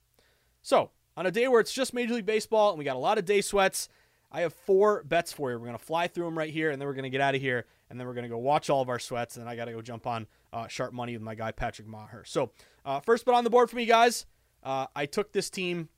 So, 0.61 0.91
on 1.15 1.25
a 1.25 1.31
day 1.31 1.47
where 1.47 1.61
it's 1.61 1.73
just 1.73 1.93
Major 1.93 2.15
League 2.15 2.25
Baseball 2.25 2.71
and 2.71 2.79
we 2.79 2.85
got 2.85 2.95
a 2.95 2.99
lot 2.99 3.17
of 3.17 3.25
day 3.25 3.41
sweats, 3.41 3.87
I 4.31 4.41
have 4.41 4.53
four 4.53 5.03
bets 5.03 5.31
for 5.31 5.51
you. 5.51 5.57
We're 5.57 5.67
going 5.67 5.77
to 5.77 5.83
fly 5.83 6.07
through 6.07 6.25
them 6.25 6.37
right 6.37 6.51
here, 6.51 6.71
and 6.71 6.81
then 6.81 6.87
we're 6.87 6.95
going 6.95 7.03
to 7.03 7.09
get 7.09 7.21
out 7.21 7.35
of 7.35 7.41
here, 7.41 7.65
and 7.89 7.99
then 7.99 8.07
we're 8.07 8.15
going 8.15 8.23
to 8.23 8.29
go 8.29 8.39
watch 8.39 8.69
all 8.69 8.81
of 8.81 8.89
our 8.89 8.97
sweats, 8.97 9.37
and 9.37 9.45
then 9.45 9.51
I 9.51 9.55
got 9.55 9.65
to 9.65 9.73
go 9.73 9.81
jump 9.81 10.07
on 10.07 10.25
uh, 10.51 10.67
Sharp 10.67 10.91
Money 10.91 11.13
with 11.13 11.21
my 11.21 11.35
guy 11.35 11.51
Patrick 11.51 11.87
Maher. 11.87 12.23
So, 12.25 12.51
uh, 12.83 12.99
first 12.99 13.25
bet 13.25 13.35
on 13.35 13.43
the 13.43 13.51
board 13.51 13.69
for 13.69 13.75
me, 13.75 13.85
guys. 13.85 14.25
Uh, 14.63 14.87
I 14.95 15.05
took 15.05 15.33
this 15.33 15.51
team 15.51 15.89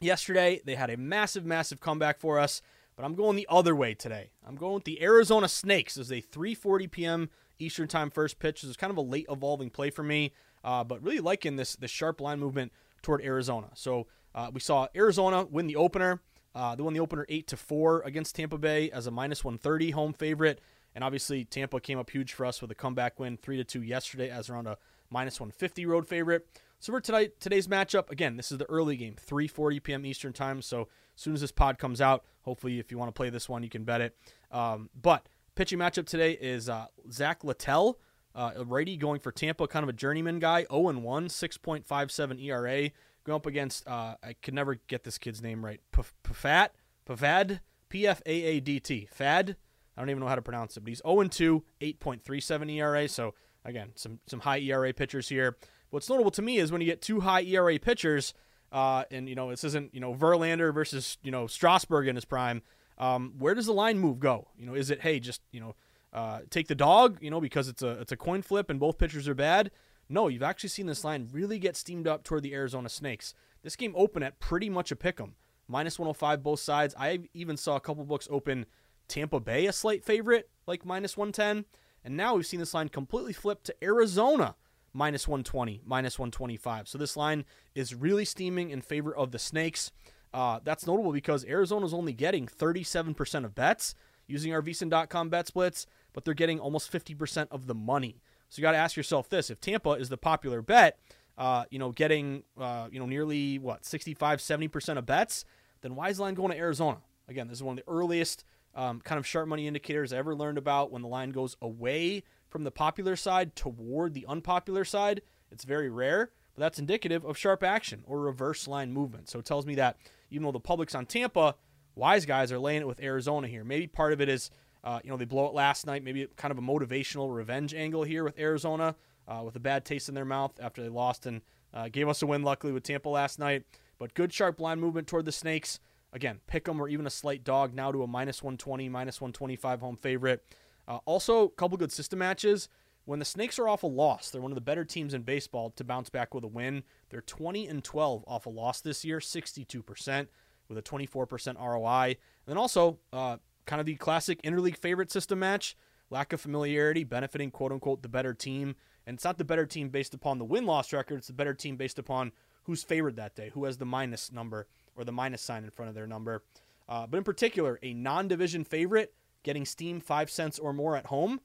yesterday. 0.00 0.60
They 0.64 0.74
had 0.74 0.90
a 0.90 0.98
massive, 0.98 1.46
massive 1.46 1.80
comeback 1.80 2.20
for 2.20 2.38
us, 2.38 2.60
but 2.96 3.04
I'm 3.04 3.14
going 3.14 3.36
the 3.36 3.46
other 3.50 3.74
way 3.74 3.94
today. 3.94 4.30
I'm 4.46 4.56
going 4.56 4.74
with 4.74 4.84
the 4.84 5.02
Arizona 5.02 5.48
Snakes 5.48 5.96
as 5.96 6.10
a 6.10 6.20
3:40 6.20 6.90
p.m. 6.90 7.30
Eastern 7.58 7.88
Time 7.88 8.10
first 8.10 8.38
pitch. 8.38 8.62
This 8.62 8.70
is 8.70 8.76
kind 8.76 8.90
of 8.90 8.96
a 8.96 9.02
late 9.02 9.26
evolving 9.30 9.70
play 9.70 9.90
for 9.90 10.02
me, 10.02 10.32
uh, 10.62 10.84
but 10.84 11.02
really 11.02 11.20
liking 11.20 11.56
this 11.56 11.76
this 11.76 11.90
sharp 11.90 12.20
line 12.20 12.38
movement 12.38 12.72
toward 13.02 13.22
Arizona. 13.22 13.68
So 13.74 14.06
uh, 14.34 14.50
we 14.52 14.60
saw 14.60 14.88
Arizona 14.96 15.44
win 15.44 15.66
the 15.66 15.76
opener. 15.76 16.20
Uh, 16.54 16.74
they 16.76 16.82
won 16.82 16.94
the 16.94 17.00
opener 17.00 17.26
eight 17.28 17.48
to 17.48 17.56
four 17.56 18.02
against 18.02 18.36
Tampa 18.36 18.58
Bay 18.58 18.90
as 18.90 19.06
a 19.06 19.10
minus 19.10 19.42
130 19.44 19.90
home 19.90 20.12
favorite, 20.12 20.60
and 20.94 21.02
obviously 21.02 21.44
Tampa 21.44 21.80
came 21.80 21.98
up 21.98 22.10
huge 22.10 22.32
for 22.32 22.46
us 22.46 22.62
with 22.62 22.70
a 22.70 22.74
comeback 22.74 23.18
win 23.18 23.36
three 23.36 23.56
to 23.56 23.64
two 23.64 23.82
yesterday 23.82 24.30
as 24.30 24.48
around 24.48 24.68
a 24.68 24.78
minus 25.10 25.40
150 25.40 25.86
road 25.86 26.06
favorite. 26.06 26.46
So 26.84 26.92
for 26.92 27.00
tonight, 27.00 27.40
today's 27.40 27.66
matchup, 27.66 28.10
again, 28.10 28.36
this 28.36 28.52
is 28.52 28.58
the 28.58 28.68
early 28.68 28.98
game, 28.98 29.16
3:40 29.16 29.82
p.m. 29.82 30.04
Eastern 30.04 30.34
time. 30.34 30.60
So 30.60 30.82
as 30.82 31.22
soon 31.22 31.32
as 31.32 31.40
this 31.40 31.50
pod 31.50 31.78
comes 31.78 31.98
out, 32.02 32.26
hopefully, 32.42 32.78
if 32.78 32.90
you 32.90 32.98
want 32.98 33.08
to 33.08 33.12
play 33.14 33.30
this 33.30 33.48
one, 33.48 33.62
you 33.62 33.70
can 33.70 33.84
bet 33.84 34.02
it. 34.02 34.14
Um, 34.50 34.90
but 35.00 35.26
pitching 35.54 35.78
matchup 35.78 36.04
today 36.04 36.32
is 36.32 36.68
uh, 36.68 36.88
Zach 37.10 37.42
Littell, 37.42 37.98
uh, 38.34 38.50
righty 38.66 38.98
going 38.98 39.18
for 39.18 39.32
Tampa, 39.32 39.66
kind 39.66 39.82
of 39.82 39.88
a 39.88 39.94
journeyman 39.94 40.40
guy, 40.40 40.66
0 40.70 41.00
1, 41.00 41.28
6.57 41.28 42.44
ERA, 42.44 42.90
going 43.24 43.36
up 43.36 43.46
against 43.46 43.88
uh, 43.88 44.16
I 44.22 44.34
could 44.34 44.52
never 44.52 44.74
get 44.86 45.04
this 45.04 45.16
kid's 45.16 45.40
name 45.40 45.64
right, 45.64 45.80
Pafat, 45.90 46.68
Pavad, 47.08 47.60
P 47.88 48.06
F 48.06 48.20
A 48.26 48.30
A 48.30 48.60
D 48.60 48.78
T, 48.78 49.08
Fad. 49.10 49.56
I 49.96 50.02
don't 50.02 50.10
even 50.10 50.20
know 50.20 50.28
how 50.28 50.34
to 50.34 50.42
pronounce 50.42 50.76
it, 50.76 50.80
but 50.80 50.90
he's 50.90 51.00
0 51.02 51.28
2, 51.28 51.64
8.37 51.80 52.72
ERA. 52.74 53.08
So 53.08 53.32
again, 53.64 53.92
some 53.94 54.20
some 54.26 54.40
high 54.40 54.58
ERA 54.58 54.92
pitchers 54.92 55.30
here. 55.30 55.56
What's 55.94 56.10
notable 56.10 56.32
to 56.32 56.42
me 56.42 56.58
is 56.58 56.72
when 56.72 56.80
you 56.80 56.88
get 56.88 57.00
two 57.00 57.20
high 57.20 57.42
ERA 57.42 57.78
pitchers, 57.78 58.34
uh, 58.72 59.04
and 59.12 59.28
you 59.28 59.36
know 59.36 59.50
this 59.50 59.62
isn't 59.62 59.94
you 59.94 60.00
know 60.00 60.12
Verlander 60.12 60.74
versus 60.74 61.18
you 61.22 61.30
know 61.30 61.46
Strasburg 61.46 62.08
in 62.08 62.16
his 62.16 62.24
prime. 62.24 62.62
Um, 62.98 63.34
where 63.38 63.54
does 63.54 63.66
the 63.66 63.72
line 63.72 64.00
move 64.00 64.18
go? 64.18 64.48
You 64.58 64.66
know, 64.66 64.74
is 64.74 64.90
it 64.90 65.02
hey 65.02 65.20
just 65.20 65.40
you 65.52 65.60
know 65.60 65.76
uh, 66.12 66.40
take 66.50 66.66
the 66.66 66.74
dog 66.74 67.18
you 67.20 67.30
know 67.30 67.40
because 67.40 67.68
it's 67.68 67.80
a 67.80 67.90
it's 68.00 68.10
a 68.10 68.16
coin 68.16 68.42
flip 68.42 68.70
and 68.70 68.80
both 68.80 68.98
pitchers 68.98 69.28
are 69.28 69.36
bad? 69.36 69.70
No, 70.08 70.26
you've 70.26 70.42
actually 70.42 70.70
seen 70.70 70.86
this 70.86 71.04
line 71.04 71.28
really 71.30 71.60
get 71.60 71.76
steamed 71.76 72.08
up 72.08 72.24
toward 72.24 72.42
the 72.42 72.54
Arizona 72.54 72.88
Snakes. 72.88 73.32
This 73.62 73.76
game 73.76 73.94
opened 73.96 74.24
at 74.24 74.40
pretty 74.40 74.68
much 74.68 74.90
a 74.90 74.96
pick 74.96 75.20
'em, 75.20 75.36
minus 75.68 75.96
105 75.96 76.42
both 76.42 76.58
sides. 76.58 76.96
I 76.98 77.20
even 77.34 77.56
saw 77.56 77.76
a 77.76 77.80
couple 77.80 78.02
books 78.02 78.26
open 78.32 78.66
Tampa 79.06 79.38
Bay 79.38 79.66
a 79.66 79.72
slight 79.72 80.02
favorite, 80.02 80.50
like 80.66 80.84
minus 80.84 81.16
110, 81.16 81.66
and 82.02 82.16
now 82.16 82.34
we've 82.34 82.46
seen 82.46 82.58
this 82.58 82.74
line 82.74 82.88
completely 82.88 83.32
flip 83.32 83.62
to 83.62 83.76
Arizona 83.80 84.56
minus 84.94 85.28
120, 85.28 85.82
minus 85.84 86.18
125. 86.18 86.88
So 86.88 86.96
this 86.96 87.16
line 87.16 87.44
is 87.74 87.94
really 87.94 88.24
steaming 88.24 88.70
in 88.70 88.80
favor 88.80 89.14
of 89.14 89.32
the 89.32 89.38
Snakes. 89.38 89.90
Uh, 90.32 90.60
that's 90.64 90.86
notable 90.86 91.12
because 91.12 91.44
Arizona 91.44 91.84
is 91.84 91.92
only 91.92 92.12
getting 92.12 92.46
37% 92.46 93.44
of 93.44 93.54
bets 93.54 93.94
using 94.26 94.54
our 94.54 94.62
bet 94.62 95.46
splits, 95.46 95.86
but 96.12 96.24
they're 96.24 96.32
getting 96.32 96.58
almost 96.58 96.90
50% 96.90 97.48
of 97.50 97.66
the 97.66 97.74
money. 97.74 98.22
So 98.48 98.60
you 98.60 98.62
got 98.62 98.72
to 98.72 98.78
ask 98.78 98.96
yourself 98.96 99.28
this: 99.28 99.50
if 99.50 99.60
Tampa 99.60 99.90
is 99.90 100.08
the 100.08 100.16
popular 100.16 100.62
bet, 100.62 100.98
uh, 101.36 101.64
you 101.70 101.78
know, 101.78 101.90
getting 101.90 102.44
uh, 102.58 102.88
you 102.90 103.00
know 103.00 103.06
nearly 103.06 103.58
what 103.58 103.84
65, 103.84 104.38
70% 104.38 104.98
of 104.98 105.06
bets, 105.06 105.44
then 105.82 105.96
why 105.96 106.08
is 106.08 106.18
the 106.18 106.22
line 106.22 106.34
going 106.34 106.52
to 106.52 106.56
Arizona? 106.56 106.98
Again, 107.28 107.48
this 107.48 107.58
is 107.58 107.62
one 107.62 107.78
of 107.78 107.84
the 107.84 107.90
earliest 107.90 108.44
um, 108.74 109.00
kind 109.00 109.18
of 109.18 109.26
sharp 109.26 109.48
money 109.48 109.66
indicators 109.66 110.12
I 110.12 110.18
ever 110.18 110.34
learned 110.34 110.58
about 110.58 110.90
when 110.90 111.02
the 111.02 111.08
line 111.08 111.30
goes 111.30 111.56
away 111.60 112.22
from 112.54 112.62
the 112.62 112.70
popular 112.70 113.16
side 113.16 113.56
toward 113.56 114.14
the 114.14 114.24
unpopular 114.28 114.84
side. 114.84 115.22
It's 115.50 115.64
very 115.64 115.90
rare, 115.90 116.30
but 116.54 116.60
that's 116.60 116.78
indicative 116.78 117.24
of 117.24 117.36
sharp 117.36 117.64
action 117.64 118.04
or 118.06 118.20
reverse 118.20 118.68
line 118.68 118.92
movement. 118.92 119.28
So 119.28 119.40
it 119.40 119.44
tells 119.44 119.66
me 119.66 119.74
that 119.74 119.96
even 120.30 120.44
though 120.44 120.52
the 120.52 120.60
public's 120.60 120.94
on 120.94 121.04
Tampa, 121.04 121.56
wise 121.96 122.24
guys 122.24 122.52
are 122.52 122.60
laying 122.60 122.82
it 122.82 122.86
with 122.86 123.02
Arizona 123.02 123.48
here. 123.48 123.64
Maybe 123.64 123.88
part 123.88 124.12
of 124.12 124.20
it 124.20 124.28
is, 124.28 124.50
uh, 124.84 125.00
you 125.02 125.10
know, 125.10 125.16
they 125.16 125.24
blow 125.24 125.46
it 125.46 125.52
last 125.52 125.84
night. 125.84 126.04
Maybe 126.04 126.28
kind 126.36 126.52
of 126.52 126.58
a 126.58 126.62
motivational 126.62 127.34
revenge 127.34 127.74
angle 127.74 128.04
here 128.04 128.22
with 128.22 128.38
Arizona, 128.38 128.94
uh, 129.26 129.42
with 129.44 129.56
a 129.56 129.60
bad 129.60 129.84
taste 129.84 130.08
in 130.08 130.14
their 130.14 130.24
mouth 130.24 130.52
after 130.60 130.80
they 130.80 130.88
lost 130.88 131.26
and 131.26 131.40
uh, 131.72 131.88
gave 131.88 132.08
us 132.08 132.22
a 132.22 132.26
win, 132.26 132.44
luckily, 132.44 132.72
with 132.72 132.84
Tampa 132.84 133.08
last 133.08 133.40
night. 133.40 133.64
But 133.98 134.14
good 134.14 134.32
sharp 134.32 134.60
line 134.60 134.78
movement 134.78 135.08
toward 135.08 135.24
the 135.24 135.32
Snakes. 135.32 135.80
Again, 136.12 136.38
pick 136.46 136.66
them 136.66 136.80
or 136.80 136.88
even 136.88 137.04
a 137.04 137.10
slight 137.10 137.42
dog 137.42 137.74
now 137.74 137.90
to 137.90 138.04
a 138.04 138.06
minus 138.06 138.44
120, 138.44 138.88
minus 138.90 139.20
125 139.20 139.80
home 139.80 139.96
favorite. 139.96 140.44
Uh, 140.86 140.98
also, 141.04 141.44
a 141.44 141.50
couple 141.50 141.76
good 141.76 141.92
system 141.92 142.18
matches. 142.18 142.68
When 143.06 143.18
the 143.18 143.24
Snakes 143.24 143.58
are 143.58 143.68
off 143.68 143.82
a 143.82 143.86
loss, 143.86 144.30
they're 144.30 144.40
one 144.40 144.50
of 144.50 144.56
the 144.56 144.62
better 144.62 144.84
teams 144.84 145.12
in 145.12 145.22
baseball 145.22 145.70
to 145.76 145.84
bounce 145.84 146.08
back 146.08 146.34
with 146.34 146.44
a 146.44 146.48
win. 146.48 146.84
They're 147.10 147.20
20 147.20 147.66
and 147.66 147.84
12 147.84 148.24
off 148.26 148.46
a 148.46 148.50
loss 148.50 148.80
this 148.80 149.04
year, 149.04 149.18
62% 149.18 150.26
with 150.68 150.78
a 150.78 150.82
24% 150.82 151.60
ROI. 151.60 152.06
And 152.06 152.16
then 152.46 152.56
also, 152.56 152.98
uh, 153.12 153.36
kind 153.66 153.80
of 153.80 153.86
the 153.86 153.96
classic 153.96 154.42
interleague 154.42 154.78
favorite 154.78 155.10
system 155.10 155.38
match. 155.38 155.76
Lack 156.10 156.32
of 156.32 156.40
familiarity 156.40 157.04
benefiting 157.04 157.50
quote 157.50 157.72
unquote 157.72 158.02
the 158.02 158.08
better 158.08 158.34
team. 158.34 158.76
And 159.06 159.14
it's 159.14 159.24
not 159.24 159.38
the 159.38 159.44
better 159.44 159.66
team 159.66 159.88
based 159.90 160.14
upon 160.14 160.38
the 160.38 160.44
win 160.44 160.64
loss 160.64 160.92
record, 160.92 161.18
it's 161.18 161.26
the 161.26 161.32
better 161.32 161.54
team 161.54 161.76
based 161.76 161.98
upon 161.98 162.32
who's 162.64 162.82
favored 162.82 163.16
that 163.16 163.34
day, 163.34 163.50
who 163.52 163.64
has 163.64 163.76
the 163.76 163.84
minus 163.84 164.32
number 164.32 164.66
or 164.96 165.04
the 165.04 165.12
minus 165.12 165.42
sign 165.42 165.64
in 165.64 165.70
front 165.70 165.88
of 165.88 165.94
their 165.94 166.06
number. 166.06 166.42
Uh, 166.88 167.06
but 167.06 167.18
in 167.18 167.24
particular, 167.24 167.78
a 167.82 167.94
non 167.94 168.28
division 168.28 168.64
favorite 168.64 169.14
getting 169.44 169.64
Steam 169.64 170.00
5 170.00 170.28
cents 170.30 170.58
or 170.58 170.72
more 170.72 170.96
at 170.96 171.06
home. 171.06 171.40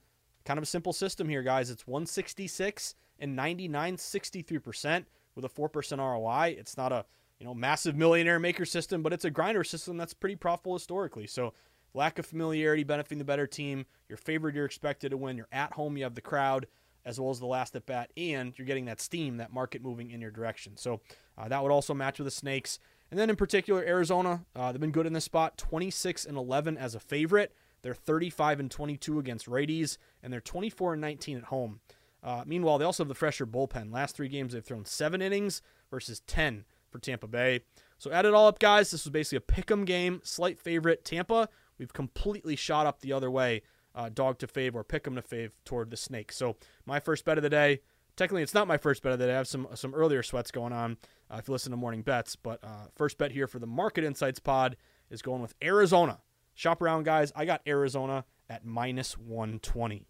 Kind 0.46 0.58
of 0.58 0.64
a 0.64 0.68
simple 0.68 0.94
system 0.94 1.30
here, 1.30 1.44
guys. 1.44 1.70
It's 1.70 1.86
166 1.86 2.96
and 3.20 3.36
99, 3.36 3.98
63% 3.98 5.06
with 5.36 5.46
a 5.46 5.50
4% 5.50 5.98
ROI. 6.00 6.56
It's 6.58 6.76
not 6.78 6.92
a 6.92 7.06
you 7.40 7.46
know 7.46 7.54
massive 7.54 7.96
millionaire 7.96 8.40
maker 8.40 8.66
system, 8.66 9.04
but 9.04 9.14
it's 9.14 9.26
a 9.26 9.30
grinder 9.30 9.64
system 9.64 9.98
that's 9.98 10.14
pretty 10.14 10.36
profitable 10.36 10.74
historically. 10.74 11.28
So 11.28 11.54
lack 11.94 12.20
of 12.20 12.26
familiarity 12.26 12.84
benefiting 12.84 13.20
the 13.20 13.26
better 13.26 13.48
team. 13.48 13.86
You're 14.08 14.18
favored, 14.18 14.56
you're 14.56 14.66
expected 14.66 15.10
to 15.10 15.18
win. 15.18 15.38
You're 15.38 15.48
at 15.52 15.74
home, 15.74 15.98
you 15.98 16.04
have 16.04 16.16
the 16.16 16.22
crowd 16.22 16.68
as 17.06 17.20
well 17.20 17.30
as 17.30 17.40
the 17.40 17.46
last 17.46 17.76
at 17.76 17.86
bat, 17.86 18.12
and 18.18 18.54
you're 18.58 18.66
getting 18.66 18.86
that 18.86 19.00
steam, 19.00 19.38
that 19.38 19.54
market 19.54 19.82
moving 19.82 20.12
in 20.12 20.22
your 20.22 20.32
direction. 20.32 20.76
So 20.76 21.02
uh, 21.38 21.48
that 21.48 21.64
would 21.64 21.72
also 21.72 21.94
match 21.94 22.20
with 22.20 22.26
the 22.26 22.32
Snakes. 22.32 22.78
And 23.10 23.20
then 23.20 23.30
in 23.30 23.36
particular, 23.36 23.82
Arizona, 23.84 24.46
uh, 24.56 24.72
they've 24.72 24.82
been 24.82 24.92
good 24.92 25.08
in 25.08 25.14
this 25.14 25.24
spot, 25.24 25.58
26 25.58 26.26
and 26.26 26.38
11 26.38 26.78
as 26.78 26.96
a 26.96 27.00
favorite. 27.00 27.56
They're 27.82 27.94
35 27.94 28.60
and 28.60 28.72
22 28.72 29.20
against 29.20 29.48
righties, 29.48 29.98
and 30.22 30.32
they're 30.32 30.42
24 30.42 30.94
and 30.94 31.02
19 31.02 31.38
at 31.38 31.44
home. 31.46 31.80
Uh, 32.22 32.44
meanwhile, 32.46 32.78
they 32.78 32.86
also 32.86 33.04
have 33.04 33.08
the 33.08 33.16
fresher 33.16 33.46
bullpen. 33.46 33.94
Last 33.94 34.16
three 34.16 34.28
games, 34.28 34.54
they've 34.54 34.64
thrown 34.64 34.86
seven 34.86 35.22
innings 35.22 35.62
versus 35.90 36.22
10 36.28 36.66
for 36.90 37.00
Tampa 37.00 37.28
Bay. 37.28 37.62
So 37.98 38.12
add 38.12 38.26
it 38.26 38.34
all 38.34 38.48
up, 38.48 38.60
guys. 38.60 38.92
This 38.92 39.06
was 39.06 39.12
basically 39.12 39.38
a 39.38 39.42
pick 39.42 39.72
'em 39.72 39.86
game. 39.86 40.22
Slight 40.24 40.60
favorite 40.60 41.06
Tampa. 41.06 41.50
We've 41.78 41.94
completely 41.94 42.56
shot 42.56 42.86
up 42.86 43.00
the 43.00 43.14
other 43.14 43.32
way, 43.32 43.62
uh, 43.96 44.10
dog 44.10 44.38
to 44.40 44.48
fave 44.48 44.76
or 44.76 44.84
pick 44.84 45.08
'em 45.08 45.16
to 45.16 45.22
fave 45.22 45.52
toward 45.64 45.92
the 45.92 45.98
Snake. 45.98 46.32
So 46.32 46.58
my 46.86 47.00
first 47.00 47.24
bet 47.26 47.38
of 47.38 47.44
the 47.44 47.50
day: 47.50 47.82
technically 48.16 48.44
it's 48.44 48.54
not 48.54 48.68
my 48.68 48.78
first 48.78 49.02
bet 49.02 49.14
of 49.14 49.20
the 49.20 49.28
day. 49.28 49.34
I 49.34 49.38
have 49.38 49.48
some 49.48 49.68
some 49.76 49.94
earlier 49.94 50.24
sweats 50.24 50.52
going 50.52 50.74
on 50.74 50.98
uh, 51.32 51.38
if 51.38 51.48
you 51.48 51.54
listen 51.54 51.72
to 51.72 51.78
morning 51.78 52.02
bets. 52.02 52.36
But 52.36 52.64
uh, 52.64 52.88
first 52.96 53.18
bet 53.18 53.32
here 53.32 53.48
for 53.48 53.60
the 53.60 53.68
Market 53.68 54.04
Insights 54.04 54.40
pod 54.40 54.76
is 55.10 55.22
going 55.22 55.42
with 55.42 55.56
Arizona. 55.64 56.20
Shop 56.60 56.82
around, 56.82 57.06
guys. 57.06 57.32
I 57.38 57.46
got 57.46 57.62
Arizona 57.66 58.26
at 58.50 58.66
minus 58.66 59.18
120. 59.18 60.06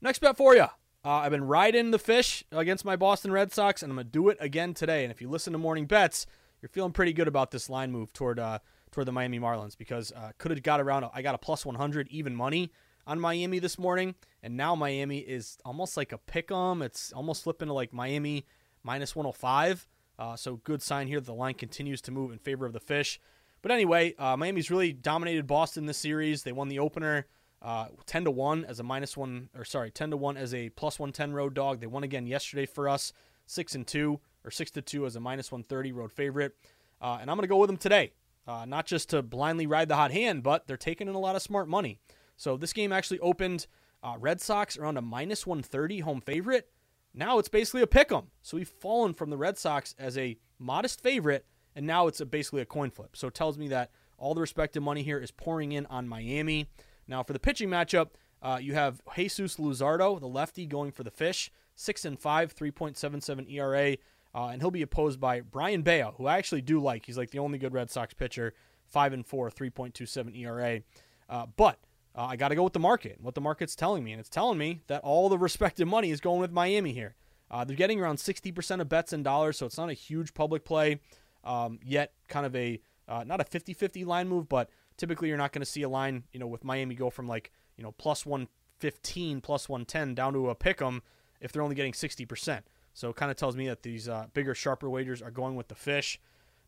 Next 0.00 0.20
bet 0.20 0.36
for 0.36 0.54
you. 0.54 0.62
Uh, 0.62 0.68
I've 1.04 1.32
been 1.32 1.48
riding 1.48 1.90
the 1.90 1.98
fish 1.98 2.44
against 2.52 2.84
my 2.84 2.94
Boston 2.94 3.32
Red 3.32 3.52
Sox, 3.52 3.82
and 3.82 3.90
I'm 3.90 3.96
going 3.96 4.06
to 4.06 4.12
do 4.12 4.28
it 4.28 4.36
again 4.38 4.74
today. 4.74 5.02
And 5.02 5.10
if 5.10 5.20
you 5.20 5.28
listen 5.28 5.52
to 5.52 5.58
morning 5.58 5.86
bets, 5.86 6.26
you're 6.62 6.68
feeling 6.68 6.92
pretty 6.92 7.12
good 7.12 7.26
about 7.26 7.50
this 7.50 7.68
line 7.68 7.90
move 7.90 8.12
toward 8.12 8.38
uh, 8.38 8.60
toward 8.92 9.08
the 9.08 9.12
Miami 9.12 9.40
Marlins 9.40 9.76
because 9.76 10.12
uh, 10.12 10.30
could 10.38 10.52
have 10.52 10.62
got 10.62 10.80
around. 10.80 11.06
I 11.12 11.22
got 11.22 11.34
a 11.34 11.38
plus 11.38 11.66
100 11.66 12.06
even 12.12 12.36
money 12.36 12.70
on 13.04 13.18
Miami 13.18 13.58
this 13.58 13.80
morning, 13.80 14.14
and 14.44 14.56
now 14.56 14.76
Miami 14.76 15.18
is 15.18 15.58
almost 15.64 15.96
like 15.96 16.12
a 16.12 16.18
pick 16.18 16.52
'em. 16.52 16.82
It's 16.82 17.12
almost 17.12 17.42
flipping 17.42 17.66
to 17.66 17.74
like 17.74 17.92
Miami 17.92 18.46
minus 18.84 19.16
105. 19.16 19.88
Uh, 20.20 20.36
so 20.36 20.58
good 20.58 20.82
sign 20.82 21.08
here 21.08 21.18
that 21.18 21.26
the 21.26 21.34
line 21.34 21.54
continues 21.54 22.00
to 22.02 22.12
move 22.12 22.30
in 22.30 22.38
favor 22.38 22.64
of 22.64 22.72
the 22.72 22.78
fish. 22.78 23.18
But 23.62 23.72
anyway, 23.72 24.14
uh, 24.18 24.36
Miami's 24.36 24.70
really 24.70 24.92
dominated 24.92 25.46
Boston 25.46 25.86
this 25.86 25.98
series. 25.98 26.42
They 26.42 26.52
won 26.52 26.68
the 26.68 26.78
opener 26.78 27.26
uh, 27.60 27.86
10 28.06 28.24
to 28.24 28.30
1 28.30 28.64
as 28.64 28.78
a 28.78 28.82
minus 28.82 29.16
1 29.16 29.50
or 29.56 29.64
sorry, 29.64 29.90
10 29.90 30.10
to 30.10 30.16
1 30.16 30.36
as 30.36 30.54
a 30.54 30.68
plus 30.70 30.98
110 30.98 31.32
road 31.32 31.54
dog. 31.54 31.80
They 31.80 31.86
won 31.86 32.04
again 32.04 32.26
yesterday 32.26 32.66
for 32.66 32.88
us, 32.88 33.12
6 33.46 33.74
and 33.74 33.86
2 33.86 34.20
or 34.44 34.50
6 34.50 34.70
to 34.72 34.82
2 34.82 35.06
as 35.06 35.16
a 35.16 35.20
minus 35.20 35.50
130 35.50 35.92
road 35.92 36.12
favorite. 36.12 36.54
Uh, 37.00 37.18
and 37.20 37.30
I'm 37.30 37.36
going 37.36 37.42
to 37.44 37.48
go 37.48 37.56
with 37.56 37.68
them 37.68 37.76
today. 37.76 38.12
Uh, 38.46 38.64
not 38.64 38.86
just 38.86 39.10
to 39.10 39.22
blindly 39.22 39.66
ride 39.66 39.88
the 39.88 39.96
hot 39.96 40.10
hand, 40.10 40.42
but 40.42 40.66
they're 40.66 40.76
taking 40.76 41.08
in 41.08 41.14
a 41.14 41.18
lot 41.18 41.36
of 41.36 41.42
smart 41.42 41.68
money. 41.68 41.98
So 42.36 42.56
this 42.56 42.72
game 42.72 42.92
actually 42.92 43.18
opened 43.18 43.66
uh, 44.02 44.14
Red 44.18 44.40
Sox 44.40 44.78
around 44.78 44.96
a 44.96 45.02
minus 45.02 45.46
130 45.46 46.00
home 46.00 46.20
favorite. 46.20 46.70
Now 47.12 47.38
it's 47.38 47.48
basically 47.48 47.82
a 47.82 47.86
pick 47.86 48.12
'em. 48.12 48.28
So 48.42 48.56
we've 48.56 48.68
fallen 48.68 49.12
from 49.12 49.30
the 49.30 49.36
Red 49.36 49.58
Sox 49.58 49.94
as 49.98 50.16
a 50.16 50.38
modest 50.58 51.02
favorite, 51.02 51.44
and 51.78 51.86
now 51.86 52.08
it's 52.08 52.20
a, 52.20 52.26
basically 52.26 52.60
a 52.60 52.66
coin 52.66 52.90
flip. 52.90 53.16
So 53.16 53.28
it 53.28 53.34
tells 53.34 53.56
me 53.56 53.68
that 53.68 53.92
all 54.18 54.34
the 54.34 54.40
respective 54.40 54.82
money 54.82 55.04
here 55.04 55.20
is 55.20 55.30
pouring 55.30 55.70
in 55.70 55.86
on 55.86 56.08
Miami. 56.08 56.68
Now 57.06 57.22
for 57.22 57.32
the 57.32 57.38
pitching 57.38 57.68
matchup, 57.68 58.08
uh, 58.42 58.58
you 58.60 58.74
have 58.74 59.00
Jesus 59.14 59.58
Luzardo, 59.58 60.18
the 60.18 60.26
lefty, 60.26 60.66
going 60.66 60.90
for 60.90 61.04
the 61.04 61.12
fish, 61.12 61.52
six 61.76 62.04
and 62.04 62.18
five, 62.18 62.52
3.77 62.52 63.48
ERA, 63.52 63.96
uh, 64.34 64.48
and 64.48 64.60
he'll 64.60 64.72
be 64.72 64.82
opposed 64.82 65.20
by 65.20 65.40
Brayan 65.40 65.82
Bello, 65.82 66.14
who 66.18 66.26
I 66.26 66.36
actually 66.36 66.62
do 66.62 66.80
like. 66.80 67.06
He's 67.06 67.16
like 67.16 67.30
the 67.30 67.38
only 67.38 67.58
good 67.58 67.72
Red 67.72 67.90
Sox 67.90 68.12
pitcher, 68.12 68.54
five 68.84 69.12
and 69.12 69.24
four, 69.24 69.48
3.27 69.48 70.36
ERA. 70.36 70.80
Uh, 71.28 71.46
but 71.56 71.78
uh, 72.16 72.24
I 72.24 72.34
got 72.34 72.48
to 72.48 72.56
go 72.56 72.64
with 72.64 72.72
the 72.72 72.80
market, 72.80 73.18
what 73.20 73.36
the 73.36 73.40
market's 73.40 73.76
telling 73.76 74.02
me. 74.02 74.10
And 74.10 74.18
it's 74.18 74.28
telling 74.28 74.58
me 74.58 74.80
that 74.88 75.02
all 75.04 75.28
the 75.28 75.38
respective 75.48 75.86
money 75.86 76.10
is 76.10 76.20
going 76.20 76.40
with 76.40 76.50
Miami 76.50 76.92
here. 76.92 77.14
Uh, 77.48 77.64
they're 77.64 77.76
getting 77.76 78.00
around 78.00 78.16
60% 78.16 78.80
of 78.80 78.88
bets 78.88 79.12
in 79.12 79.22
dollars, 79.22 79.58
so 79.58 79.66
it's 79.66 79.78
not 79.78 79.90
a 79.90 79.94
huge 79.94 80.34
public 80.34 80.64
play, 80.64 80.98
um, 81.48 81.80
yet 81.82 82.12
kind 82.28 82.46
of 82.46 82.54
a, 82.54 82.80
uh, 83.08 83.24
not 83.26 83.40
a 83.40 83.44
50 83.44 83.72
50 83.72 84.04
line 84.04 84.28
move, 84.28 84.48
but 84.48 84.70
typically 84.96 85.28
you're 85.28 85.38
not 85.38 85.52
going 85.52 85.62
to 85.62 85.66
see 85.66 85.82
a 85.82 85.88
line, 85.88 86.24
you 86.32 86.38
know, 86.38 86.46
with 86.46 86.64
Miami 86.64 86.94
go 86.94 87.10
from 87.10 87.26
like, 87.26 87.50
you 87.76 87.82
know, 87.82 87.92
plus 87.92 88.26
115, 88.26 89.40
plus 89.40 89.68
110 89.68 90.14
down 90.14 90.34
to 90.34 90.50
a 90.50 90.54
pick 90.54 90.82
'em 90.82 91.02
if 91.40 91.50
they're 91.50 91.62
only 91.62 91.74
getting 91.74 91.92
60%. 91.92 92.62
So 92.92 93.10
it 93.10 93.16
kind 93.16 93.30
of 93.30 93.36
tells 93.36 93.56
me 93.56 93.66
that 93.68 93.82
these 93.82 94.08
uh, 94.08 94.26
bigger, 94.34 94.54
sharper 94.54 94.90
wagers 94.90 95.22
are 95.22 95.30
going 95.30 95.56
with 95.56 95.68
the 95.68 95.74
fish. 95.74 96.20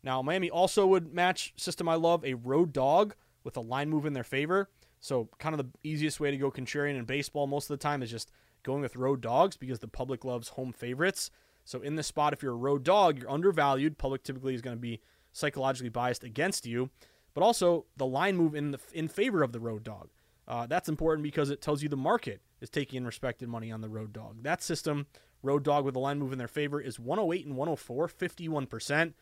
Now, 0.03 0.21
Miami 0.21 0.49
also 0.49 0.87
would 0.87 1.13
match 1.13 1.53
system 1.57 1.87
I 1.87 1.95
love 1.95 2.25
a 2.25 2.33
road 2.33 2.73
dog 2.73 3.15
with 3.43 3.55
a 3.57 3.61
line 3.61 3.89
move 3.89 4.05
in 4.05 4.13
their 4.13 4.23
favor. 4.23 4.69
So, 4.99 5.29
kind 5.39 5.53
of 5.53 5.57
the 5.59 5.77
easiest 5.87 6.19
way 6.19 6.31
to 6.31 6.37
go 6.37 6.51
contrarian 6.51 6.97
in 6.97 7.05
baseball 7.05 7.47
most 7.47 7.69
of 7.69 7.77
the 7.77 7.83
time 7.83 8.01
is 8.01 8.09
just 8.09 8.31
going 8.63 8.81
with 8.81 8.95
road 8.95 9.21
dogs 9.21 9.57
because 9.57 9.79
the 9.79 9.87
public 9.87 10.23
loves 10.23 10.49
home 10.49 10.71
favorites. 10.71 11.31
So, 11.63 11.81
in 11.81 11.95
this 11.95 12.07
spot, 12.07 12.33
if 12.33 12.41
you're 12.41 12.53
a 12.53 12.57
road 12.57 12.83
dog, 12.83 13.19
you're 13.19 13.31
undervalued. 13.31 13.97
Public 13.97 14.23
typically 14.23 14.55
is 14.55 14.61
going 14.61 14.75
to 14.75 14.81
be 14.81 15.01
psychologically 15.31 15.89
biased 15.89 16.23
against 16.23 16.65
you, 16.65 16.89
but 17.33 17.41
also 17.41 17.85
the 17.97 18.05
line 18.05 18.35
move 18.35 18.55
in 18.55 18.71
the 18.71 18.79
in 18.93 19.07
favor 19.07 19.43
of 19.43 19.51
the 19.51 19.59
road 19.59 19.83
dog. 19.83 20.09
Uh, 20.47 20.65
that's 20.67 20.89
important 20.89 21.23
because 21.23 21.49
it 21.49 21.61
tells 21.61 21.81
you 21.81 21.89
the 21.89 21.95
market 21.95 22.41
is 22.59 22.69
taking 22.69 22.97
in 22.97 23.05
respected 23.05 23.47
money 23.47 23.71
on 23.71 23.81
the 23.81 23.89
road 23.89 24.11
dog. 24.11 24.43
That 24.43 24.61
system, 24.61 25.07
road 25.41 25.63
dog 25.63 25.85
with 25.85 25.93
the 25.93 25.99
line 25.99 26.19
move 26.19 26.33
in 26.33 26.37
their 26.37 26.47
favor, 26.47 26.81
is 26.81 26.99
108 26.99 27.45
and 27.45 27.55
104, 27.55 28.07
51%. 28.07 29.13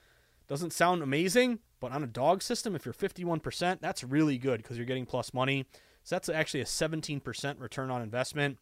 Doesn't 0.47 0.73
sound 0.73 1.03
amazing, 1.03 1.59
but 1.79 1.91
on 1.91 2.03
a 2.03 2.07
dog 2.07 2.41
system, 2.41 2.75
if 2.75 2.83
you're 2.83 2.93
51%, 2.93 3.79
that's 3.79 4.03
really 4.03 4.39
good 4.39 4.63
because 4.63 4.77
you're 4.77 4.85
getting 4.87 5.05
plus 5.05 5.33
money. 5.33 5.67
So 6.03 6.15
that's 6.15 6.29
actually 6.29 6.61
a 6.61 6.65
17% 6.65 7.59
return 7.59 7.91
on 7.91 8.01
investment. 8.01 8.57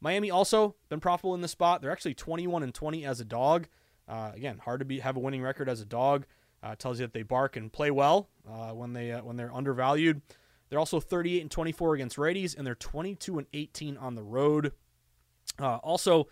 Miami 0.00 0.30
also 0.30 0.76
been 0.88 1.00
profitable 1.00 1.34
in 1.34 1.40
the 1.40 1.48
spot. 1.48 1.82
They're 1.82 1.90
actually 1.90 2.14
21 2.14 2.62
and 2.62 2.74
20 2.74 3.04
as 3.04 3.20
a 3.20 3.24
dog. 3.24 3.68
Uh, 4.08 4.32
again, 4.34 4.58
hard 4.58 4.80
to 4.80 4.84
be 4.84 5.00
have 5.00 5.16
a 5.16 5.20
winning 5.20 5.42
record 5.42 5.68
as 5.68 5.80
a 5.80 5.84
dog. 5.84 6.26
Uh, 6.60 6.74
tells 6.74 6.98
you 6.98 7.06
that 7.06 7.12
they 7.12 7.22
bark 7.22 7.56
and 7.56 7.72
play 7.72 7.90
well 7.90 8.28
uh, 8.48 8.70
when 8.70 8.92
they 8.92 9.12
uh, 9.12 9.22
when 9.22 9.36
they're 9.36 9.54
undervalued. 9.54 10.20
They're 10.68 10.78
also 10.78 10.98
38 10.98 11.42
and 11.42 11.50
24 11.50 11.94
against 11.94 12.16
righties, 12.16 12.56
and 12.56 12.66
they're 12.66 12.74
22 12.74 13.38
and 13.38 13.46
18 13.52 13.96
on 13.96 14.16
the 14.16 14.22
road. 14.22 14.72
Uh, 15.58 15.76
also, 15.76 16.28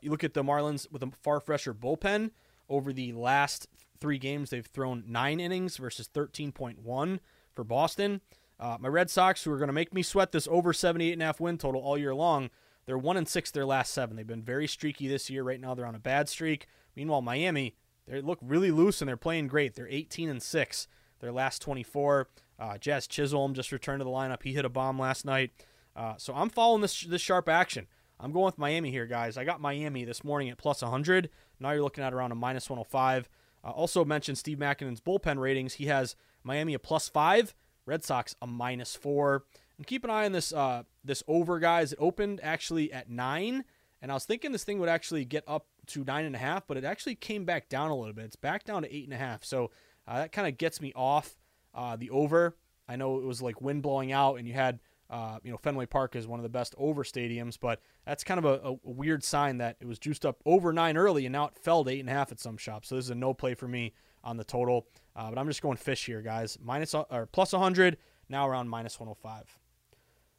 you 0.00 0.10
look 0.10 0.22
at 0.22 0.34
the 0.34 0.44
Marlins 0.44 0.90
with 0.92 1.02
a 1.02 1.10
far 1.22 1.40
fresher 1.40 1.74
bullpen 1.74 2.30
over 2.68 2.92
the 2.92 3.12
last 3.12 3.66
three 4.00 4.18
games, 4.18 4.50
they've 4.50 4.66
thrown 4.66 5.02
nine 5.08 5.40
innings 5.40 5.76
versus 5.76 6.08
13.1 6.12 7.18
for 7.52 7.64
Boston. 7.64 8.20
My 8.60 8.88
Red 8.88 9.10
Sox, 9.10 9.42
who 9.42 9.50
are 9.50 9.58
going 9.58 9.68
to 9.68 9.72
make 9.72 9.92
me 9.92 10.02
sweat 10.02 10.30
this 10.30 10.46
over 10.48 10.72
78 10.72 11.14
and 11.14 11.22
a 11.22 11.26
half 11.26 11.40
win 11.40 11.58
total 11.58 11.80
all 11.80 11.98
year 11.98 12.14
long, 12.14 12.50
they're 12.86 12.98
one 12.98 13.16
and 13.16 13.28
six 13.28 13.50
their 13.50 13.66
last 13.66 13.92
seven. 13.92 14.16
They've 14.16 14.26
been 14.26 14.42
very 14.42 14.66
streaky 14.66 15.08
this 15.08 15.30
year. 15.30 15.42
Right 15.42 15.60
now, 15.60 15.74
they're 15.74 15.86
on 15.86 15.94
a 15.94 16.00
bad 16.00 16.28
streak. 16.28 16.66
Meanwhile, 16.96 17.22
Miami, 17.22 17.76
they 18.06 18.20
look 18.20 18.38
really 18.42 18.70
loose 18.70 19.00
and 19.00 19.08
they're 19.08 19.16
playing 19.16 19.48
great. 19.48 19.74
They're 19.74 19.88
18 19.88 20.28
and 20.28 20.42
six 20.42 20.86
their 21.20 21.32
last 21.32 21.62
24. 21.62 22.28
Uh, 22.58 22.78
Jazz 22.78 23.06
Chisholm 23.06 23.54
just 23.54 23.72
returned 23.72 24.00
to 24.00 24.04
the 24.04 24.10
lineup. 24.10 24.42
He 24.42 24.52
hit 24.52 24.64
a 24.64 24.68
bomb 24.68 24.98
last 24.98 25.24
night. 25.24 25.50
Uh, 25.96 26.14
so 26.18 26.34
I'm 26.34 26.50
following 26.50 26.82
this 26.82 27.02
this 27.02 27.22
sharp 27.22 27.48
action. 27.48 27.86
I'm 28.20 28.32
going 28.32 28.46
with 28.46 28.58
Miami 28.58 28.90
here, 28.90 29.06
guys. 29.06 29.36
I 29.36 29.44
got 29.44 29.60
Miami 29.60 30.04
this 30.04 30.22
morning 30.22 30.48
at 30.48 30.58
plus 30.58 30.82
100. 30.82 31.30
Now 31.58 31.72
you're 31.72 31.82
looking 31.82 32.04
at 32.04 32.14
around 32.14 32.32
a 32.32 32.36
minus 32.36 32.70
105. 32.70 33.28
Uh, 33.64 33.70
also 33.70 34.04
mentioned 34.04 34.38
Steve 34.38 34.58
Makinen's 34.58 35.00
bullpen 35.00 35.38
ratings. 35.38 35.74
He 35.74 35.86
has 35.86 36.14
Miami 36.42 36.74
a 36.74 36.78
plus 36.78 37.08
five, 37.08 37.54
Red 37.86 38.04
Sox 38.04 38.36
a 38.40 38.46
minus 38.46 38.94
four. 38.94 39.44
And 39.76 39.86
keep 39.86 40.04
an 40.04 40.10
eye 40.10 40.24
on 40.24 40.32
this 40.32 40.52
uh, 40.52 40.84
this 41.04 41.22
over, 41.26 41.58
guys. 41.58 41.92
It 41.92 41.98
opened 42.00 42.40
actually 42.42 42.92
at 42.92 43.10
nine, 43.10 43.64
and 44.00 44.10
I 44.10 44.14
was 44.14 44.24
thinking 44.24 44.52
this 44.52 44.64
thing 44.64 44.78
would 44.78 44.88
actually 44.88 45.24
get 45.24 45.44
up 45.46 45.66
to 45.88 46.04
nine 46.04 46.24
and 46.24 46.34
a 46.34 46.38
half, 46.38 46.66
but 46.66 46.76
it 46.76 46.84
actually 46.84 47.16
came 47.16 47.44
back 47.44 47.68
down 47.68 47.90
a 47.90 47.96
little 47.96 48.14
bit. 48.14 48.26
It's 48.26 48.36
back 48.36 48.64
down 48.64 48.82
to 48.82 48.94
eight 48.94 49.04
and 49.04 49.12
a 49.12 49.18
half. 49.18 49.44
So 49.44 49.70
uh, 50.06 50.18
that 50.20 50.32
kind 50.32 50.46
of 50.46 50.56
gets 50.58 50.80
me 50.80 50.92
off 50.94 51.36
uh, 51.74 51.96
the 51.96 52.10
over. 52.10 52.56
I 52.88 52.96
know 52.96 53.18
it 53.18 53.24
was 53.24 53.42
like 53.42 53.60
wind 53.60 53.82
blowing 53.82 54.12
out, 54.12 54.38
and 54.38 54.46
you 54.46 54.54
had 54.54 54.78
uh, 55.10 55.38
you 55.42 55.50
know, 55.50 55.56
Fenway 55.56 55.86
Park 55.86 56.16
is 56.16 56.26
one 56.26 56.38
of 56.38 56.42
the 56.42 56.48
best 56.48 56.74
over 56.78 57.04
stadiums, 57.04 57.58
but 57.60 57.80
that's 58.06 58.24
kind 58.24 58.38
of 58.38 58.44
a, 58.44 58.70
a, 58.70 58.76
weird 58.82 59.22
sign 59.22 59.58
that 59.58 59.76
it 59.80 59.86
was 59.86 59.98
juiced 59.98 60.24
up 60.24 60.40
over 60.46 60.72
nine 60.72 60.96
early 60.96 61.26
and 61.26 61.32
now 61.32 61.46
it 61.46 61.52
fell 61.60 61.84
to 61.84 61.90
eight 61.90 62.00
and 62.00 62.08
a 62.08 62.12
half 62.12 62.32
at 62.32 62.40
some 62.40 62.56
shops. 62.56 62.88
So 62.88 62.96
this 62.96 63.04
is 63.04 63.10
a 63.10 63.14
no 63.14 63.34
play 63.34 63.54
for 63.54 63.68
me 63.68 63.92
on 64.24 64.38
the 64.38 64.44
total. 64.44 64.86
Uh, 65.14 65.28
but 65.28 65.38
I'm 65.38 65.46
just 65.46 65.62
going 65.62 65.76
fish 65.76 66.06
here, 66.06 66.22
guys. 66.22 66.58
Minus 66.60 66.94
or 66.94 67.28
plus 67.30 67.52
100, 67.52 67.98
now 68.28 68.48
around 68.48 68.68
minus 68.68 68.98
105. 68.98 69.58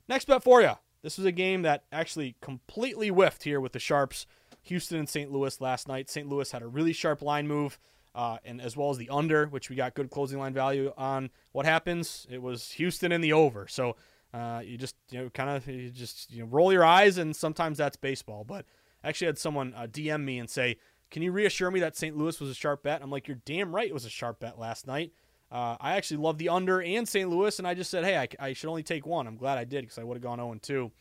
Next 0.08 0.26
bet 0.26 0.44
for 0.44 0.62
you. 0.62 0.74
This 1.02 1.18
was 1.18 1.26
a 1.26 1.32
game 1.32 1.62
that 1.64 1.84
actually 1.92 2.36
completely 2.42 3.10
whiffed 3.10 3.44
here 3.44 3.60
with 3.60 3.74
the 3.74 3.80
sharps. 3.80 4.26
Houston 4.64 4.98
and 4.98 5.10
St. 5.10 5.32
Louis 5.32 5.62
last 5.62 5.88
night. 5.88 6.10
St. 6.10 6.28
Louis 6.28 6.52
had 6.52 6.62
a 6.62 6.68
really 6.68 6.94
sharp 6.94 7.22
line 7.22 7.48
move. 7.48 7.78
Uh, 8.16 8.38
and 8.46 8.62
as 8.62 8.78
well 8.78 8.90
as 8.90 8.98
the 8.98 9.10
under, 9.10 9.46
which 9.48 9.70
we 9.70 9.76
got 9.76 9.94
good 9.94 10.10
closing 10.10 10.40
line 10.40 10.54
value 10.54 10.94
on. 10.98 11.30
What 11.52 11.66
happens? 11.66 12.26
It 12.30 12.42
was 12.42 12.72
Houston 12.72 13.12
in 13.12 13.20
the 13.20 13.34
over. 13.34 13.68
So 13.68 13.98
uh, 14.34 14.62
you 14.66 14.78
just 14.78 14.96
you 15.12 15.20
know 15.20 15.30
kind 15.30 15.50
of 15.50 15.68
you 15.68 15.90
just 15.90 16.32
you 16.32 16.44
know 16.44 16.50
roll 16.50 16.72
your 16.74 16.84
eyes, 16.84 17.18
and 17.18 17.36
sometimes 17.36 17.78
that's 17.78 17.98
baseball. 17.98 18.44
But 18.44 18.66
I 19.04 19.10
actually 19.10 19.28
had 19.28 19.38
someone 19.38 19.74
uh, 19.76 19.88
DM 19.88 20.24
me 20.24 20.40
and 20.40 20.50
say, 20.50 20.78
"Can 21.12 21.24
you 21.24 21.32
reassure 21.32 21.72
me 21.72 21.80
that 21.82 21.96
St. 21.96 22.18
Louis 22.18 22.40
was 22.40 22.50
a 22.50 22.54
sharp 22.54 22.84
bet?" 22.84 23.02
I'm 23.02 23.10
like, 23.10 23.28
"You're 23.28 23.40
damn 23.46 23.74
right, 23.76 23.88
it 23.88 23.94
was 23.94 24.06
a 24.06 24.10
sharp 24.10 24.40
bet 24.40 24.60
last 24.60 24.88
night." 24.88 25.14
Uh, 25.56 25.78
I 25.80 25.96
actually 25.96 26.18
love 26.18 26.38
the 26.38 26.50
under 26.50 26.82
and 26.82 27.08
St. 27.08 27.30
Louis, 27.30 27.58
and 27.60 27.66
I 27.66 27.76
just 27.76 27.90
said, 27.90 28.04
"Hey, 28.04 28.18
I, 28.18 28.28
I 28.48 28.52
should 28.52 28.68
only 28.68 28.84
take 28.84 29.06
one." 29.06 29.26
I'm 29.26 29.38
glad 29.38 29.58
I 29.58 29.64
did 29.64 29.86
because 29.86 29.98
I 29.98 30.04
would 30.04 30.18
have 30.18 30.22
gone 30.22 30.38
0 30.38 30.60
2. 30.62 30.92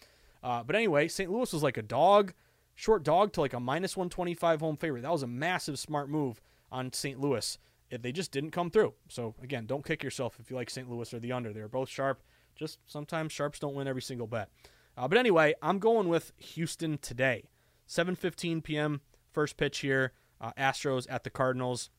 Uh, 0.44 0.62
but 0.62 0.76
anyway, 0.76 1.08
St. 1.08 1.28
Louis 1.28 1.52
was 1.52 1.64
like 1.64 1.76
a 1.76 1.82
dog, 1.82 2.34
short 2.76 3.02
dog 3.02 3.32
to 3.32 3.40
like 3.40 3.52
a 3.52 3.58
minus 3.58 3.96
125 3.96 4.60
home 4.60 4.76
favorite. 4.76 5.02
That 5.02 5.10
was 5.10 5.24
a 5.24 5.26
massive 5.26 5.76
smart 5.76 6.08
move 6.08 6.40
on 6.70 6.92
St. 6.92 7.18
Louis. 7.20 7.58
They 7.90 8.12
just 8.12 8.30
didn't 8.30 8.52
come 8.52 8.70
through. 8.70 8.94
So 9.08 9.34
again, 9.42 9.66
don't 9.66 9.84
kick 9.84 10.04
yourself 10.04 10.38
if 10.38 10.50
you 10.50 10.56
like 10.56 10.70
St. 10.70 10.88
Louis 10.88 11.12
or 11.12 11.18
the 11.18 11.32
under. 11.32 11.52
They 11.52 11.60
were 11.60 11.68
both 11.68 11.88
sharp. 11.88 12.22
Just 12.54 12.78
sometimes 12.86 13.32
sharps 13.32 13.58
don't 13.58 13.74
win 13.74 13.88
every 13.88 14.02
single 14.02 14.28
bet. 14.28 14.50
Uh, 14.96 15.08
but 15.08 15.18
anyway, 15.18 15.54
I'm 15.62 15.80
going 15.80 16.08
with 16.08 16.32
Houston 16.38 16.98
today. 16.98 17.48
7:15 17.88 18.62
p.m. 18.62 19.00
first 19.32 19.56
pitch 19.56 19.80
here. 19.80 20.12
Uh, 20.40 20.52
Astros 20.56 21.08
at 21.10 21.24
the 21.24 21.30
Cardinals. 21.30 21.90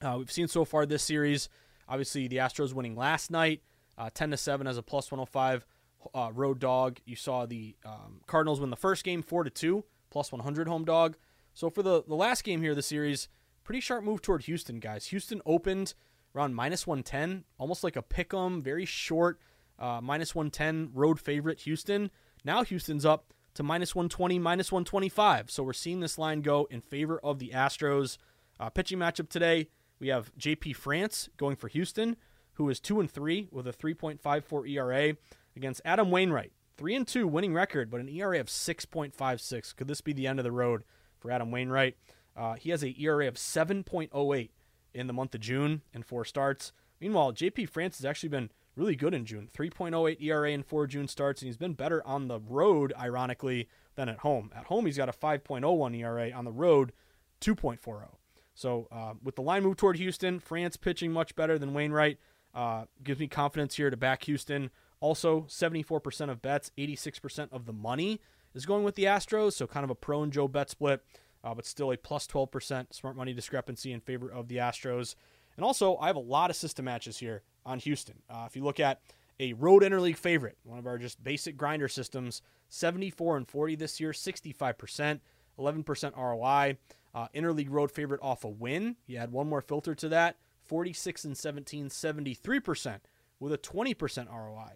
Uh, 0.00 0.16
we've 0.18 0.32
seen 0.32 0.48
so 0.48 0.64
far 0.64 0.86
this 0.86 1.02
series. 1.02 1.50
Obviously, 1.88 2.28
the 2.28 2.36
Astros 2.36 2.72
winning 2.72 2.96
last 2.96 3.30
night, 3.30 3.62
uh, 3.98 4.10
10 4.12 4.30
to 4.30 4.36
seven 4.36 4.66
as 4.66 4.76
a 4.76 4.82
plus 4.82 5.10
105 5.10 5.66
uh, 6.14 6.30
road 6.32 6.58
dog. 6.58 6.98
You 7.04 7.16
saw 7.16 7.46
the 7.46 7.76
um, 7.84 8.20
Cardinals 8.26 8.60
win 8.60 8.70
the 8.70 8.76
first 8.76 9.04
game, 9.04 9.22
four 9.22 9.44
to 9.44 9.50
two, 9.50 9.84
plus 10.10 10.32
100 10.32 10.68
home 10.68 10.84
dog. 10.84 11.16
So 11.52 11.70
for 11.70 11.82
the, 11.82 12.02
the 12.06 12.14
last 12.14 12.44
game 12.44 12.60
here 12.60 12.70
of 12.70 12.76
the 12.76 12.82
series, 12.82 13.28
pretty 13.62 13.80
sharp 13.80 14.04
move 14.04 14.22
toward 14.22 14.42
Houston, 14.44 14.80
guys. 14.80 15.06
Houston 15.06 15.40
opened 15.46 15.94
around 16.34 16.54
minus 16.54 16.86
110, 16.86 17.44
almost 17.58 17.84
like 17.84 17.96
a 17.96 18.02
pick 18.02 18.34
'em, 18.34 18.60
very 18.60 18.84
short, 18.84 19.40
uh, 19.78 20.00
minus 20.02 20.34
110 20.34 20.90
road 20.92 21.20
favorite 21.20 21.60
Houston. 21.60 22.10
Now 22.44 22.64
Houston's 22.64 23.04
up 23.04 23.32
to 23.54 23.62
minus 23.62 23.94
120, 23.94 24.38
minus 24.38 24.72
125. 24.72 25.50
So 25.50 25.62
we're 25.62 25.72
seeing 25.72 26.00
this 26.00 26.18
line 26.18 26.42
go 26.42 26.66
in 26.70 26.80
favor 26.80 27.18
of 27.20 27.38
the 27.38 27.50
Astros. 27.50 28.18
Uh, 28.60 28.68
pitching 28.70 28.98
matchup 28.98 29.28
today, 29.28 29.68
we 29.98 30.08
have 30.08 30.34
JP 30.36 30.76
France 30.76 31.28
going 31.36 31.56
for 31.56 31.68
Houston, 31.68 32.16
who 32.54 32.68
is 32.68 32.80
2 32.80 33.00
and 33.00 33.10
3 33.10 33.48
with 33.50 33.66
a 33.66 33.72
3.54 33.72 34.68
ERA 34.70 35.16
against 35.56 35.80
Adam 35.84 36.10
Wainwright. 36.10 36.52
3 36.76 36.94
and 36.96 37.06
2 37.06 37.26
winning 37.26 37.54
record, 37.54 37.90
but 37.90 38.00
an 38.00 38.08
ERA 38.08 38.40
of 38.40 38.48
6.56. 38.48 39.76
Could 39.76 39.88
this 39.88 40.00
be 40.00 40.12
the 40.12 40.26
end 40.26 40.40
of 40.40 40.44
the 40.44 40.52
road 40.52 40.82
for 41.18 41.30
Adam 41.30 41.50
Wainwright? 41.50 41.96
Uh, 42.36 42.54
he 42.54 42.70
has 42.70 42.82
a 42.82 43.00
ERA 43.00 43.28
of 43.28 43.34
7.08 43.34 44.50
in 44.92 45.06
the 45.06 45.12
month 45.12 45.34
of 45.34 45.40
June 45.40 45.82
in 45.92 46.02
four 46.02 46.24
starts. 46.24 46.72
Meanwhile, 47.00 47.32
JP 47.32 47.68
France 47.68 47.98
has 47.98 48.04
actually 48.04 48.28
been 48.28 48.50
really 48.76 48.96
good 48.96 49.14
in 49.14 49.24
June. 49.24 49.48
3.08 49.56 50.20
ERA 50.20 50.50
in 50.50 50.62
four 50.62 50.86
June 50.86 51.06
starts, 51.06 51.42
and 51.42 51.46
he's 51.46 51.56
been 51.56 51.74
better 51.74 52.04
on 52.06 52.28
the 52.28 52.40
road, 52.40 52.92
ironically, 52.98 53.68
than 53.94 54.08
at 54.08 54.18
home. 54.18 54.50
At 54.54 54.66
home, 54.66 54.86
he's 54.86 54.96
got 54.96 55.08
a 55.08 55.12
5.01 55.12 55.96
ERA. 55.96 56.30
On 56.32 56.44
the 56.44 56.52
road, 56.52 56.92
2.40. 57.40 58.08
So 58.54 58.88
uh, 58.90 59.14
with 59.22 59.36
the 59.36 59.42
line 59.42 59.62
move 59.62 59.76
toward 59.76 59.96
Houston, 59.96 60.38
France 60.38 60.76
pitching 60.76 61.12
much 61.12 61.34
better 61.34 61.58
than 61.58 61.74
Wainwright 61.74 62.18
uh, 62.54 62.84
gives 63.02 63.20
me 63.20 63.26
confidence 63.26 63.74
here 63.76 63.90
to 63.90 63.96
back 63.96 64.24
Houston. 64.24 64.70
Also, 65.00 65.42
74% 65.42 66.30
of 66.30 66.40
bets, 66.40 66.70
86% 66.78 67.48
of 67.52 67.66
the 67.66 67.72
money 67.72 68.20
is 68.54 68.64
going 68.64 68.84
with 68.84 68.94
the 68.94 69.04
Astros. 69.04 69.54
So 69.54 69.66
kind 69.66 69.84
of 69.84 69.90
a 69.90 69.94
pro 69.94 70.22
and 70.22 70.32
Joe 70.32 70.48
bet 70.48 70.70
split, 70.70 71.02
uh, 71.42 71.54
but 71.54 71.66
still 71.66 71.92
a 71.92 71.96
plus 71.96 72.26
12% 72.26 72.94
smart 72.94 73.16
money 73.16 73.34
discrepancy 73.34 73.92
in 73.92 74.00
favor 74.00 74.30
of 74.30 74.48
the 74.48 74.56
Astros. 74.56 75.14
And 75.56 75.64
also, 75.64 75.96
I 75.98 76.06
have 76.06 76.16
a 76.16 76.20
lot 76.20 76.50
of 76.50 76.56
system 76.56 76.86
matches 76.86 77.18
here 77.18 77.42
on 77.66 77.78
Houston. 77.80 78.22
Uh, 78.30 78.44
if 78.46 78.56
you 78.56 78.64
look 78.64 78.80
at 78.80 79.00
a 79.40 79.52
road 79.54 79.82
interleague 79.82 80.16
favorite, 80.16 80.56
one 80.62 80.78
of 80.78 80.86
our 80.86 80.98
just 80.98 81.22
basic 81.22 81.56
grinder 81.56 81.88
systems, 81.88 82.40
74 82.68 83.36
and 83.36 83.48
40 83.48 83.76
this 83.76 84.00
year, 84.00 84.12
65%, 84.12 85.20
11% 85.58 86.16
ROI. 86.16 86.76
Uh, 87.14 87.28
interleague 87.34 87.70
road 87.70 87.90
favorite 87.90 88.20
off 88.22 88.44
a 88.44 88.48
win. 88.48 88.96
You 89.06 89.18
add 89.18 89.30
one 89.30 89.48
more 89.48 89.60
filter 89.60 89.94
to 89.94 90.08
that, 90.08 90.36
46 90.64 91.24
and 91.24 91.36
17, 91.36 91.88
73% 91.88 92.98
with 93.38 93.52
a 93.52 93.58
20% 93.58 94.28
ROI. 94.32 94.72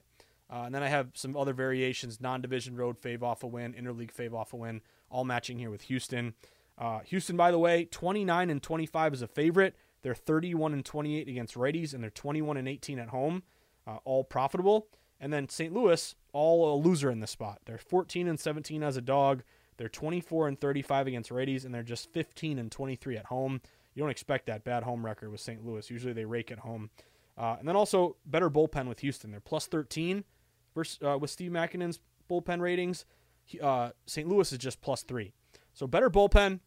Uh, 0.50 0.62
and 0.64 0.74
then 0.74 0.82
I 0.82 0.88
have 0.88 1.10
some 1.14 1.36
other 1.36 1.52
variations 1.52 2.20
non 2.20 2.40
division 2.40 2.76
road 2.76 2.96
fave 3.00 3.22
off 3.22 3.42
a 3.42 3.46
win, 3.46 3.74
interleague 3.74 4.14
fave 4.14 4.34
off 4.34 4.52
a 4.52 4.56
win, 4.56 4.80
all 5.10 5.24
matching 5.24 5.58
here 5.58 5.70
with 5.70 5.82
Houston. 5.82 6.34
Uh, 6.78 7.00
Houston, 7.06 7.36
by 7.36 7.50
the 7.50 7.58
way, 7.58 7.84
29 7.84 8.50
and 8.50 8.62
25 8.62 9.14
is 9.14 9.22
a 9.22 9.26
favorite. 9.26 9.74
They're 10.02 10.14
31 10.14 10.72
and 10.72 10.84
28 10.84 11.28
against 11.28 11.54
righties, 11.54 11.92
and 11.92 12.02
they're 12.02 12.10
21 12.10 12.56
and 12.56 12.68
18 12.68 12.98
at 12.98 13.08
home, 13.08 13.42
uh, 13.86 13.98
all 14.04 14.24
profitable. 14.24 14.86
And 15.20 15.32
then 15.32 15.48
St. 15.48 15.72
Louis, 15.72 16.14
all 16.32 16.72
a 16.72 16.76
loser 16.80 17.10
in 17.10 17.18
this 17.18 17.32
spot. 17.32 17.58
They're 17.66 17.78
14 17.78 18.28
and 18.28 18.38
17 18.38 18.82
as 18.84 18.96
a 18.96 19.00
dog. 19.00 19.42
They're 19.78 19.88
24 19.88 20.48
and 20.48 20.60
35 20.60 21.06
against 21.06 21.30
righties, 21.30 21.64
and 21.64 21.72
they're 21.72 21.82
just 21.82 22.12
15 22.12 22.58
and 22.58 22.70
23 22.70 23.16
at 23.16 23.26
home. 23.26 23.60
You 23.94 24.02
don't 24.02 24.10
expect 24.10 24.46
that 24.46 24.64
bad 24.64 24.82
home 24.82 25.04
record 25.04 25.30
with 25.30 25.40
St. 25.40 25.64
Louis. 25.64 25.88
Usually 25.90 26.12
they 26.12 26.24
rake 26.24 26.50
at 26.50 26.58
home. 26.58 26.90
Uh, 27.36 27.56
and 27.58 27.66
then 27.66 27.76
also 27.76 28.16
better 28.26 28.50
bullpen 28.50 28.88
with 28.88 29.00
Houston. 29.00 29.30
They're 29.30 29.40
plus 29.40 29.66
13 29.66 30.24
versus, 30.74 30.98
uh, 31.02 31.16
with 31.18 31.30
Steve 31.30 31.52
Makinen's 31.52 32.00
bullpen 32.28 32.60
ratings. 32.60 33.06
Uh, 33.62 33.90
St. 34.06 34.28
Louis 34.28 34.52
is 34.52 34.58
just 34.58 34.80
plus 34.80 35.02
three. 35.02 35.32
So 35.72 35.86
better 35.86 36.10
bullpen. 36.10 36.60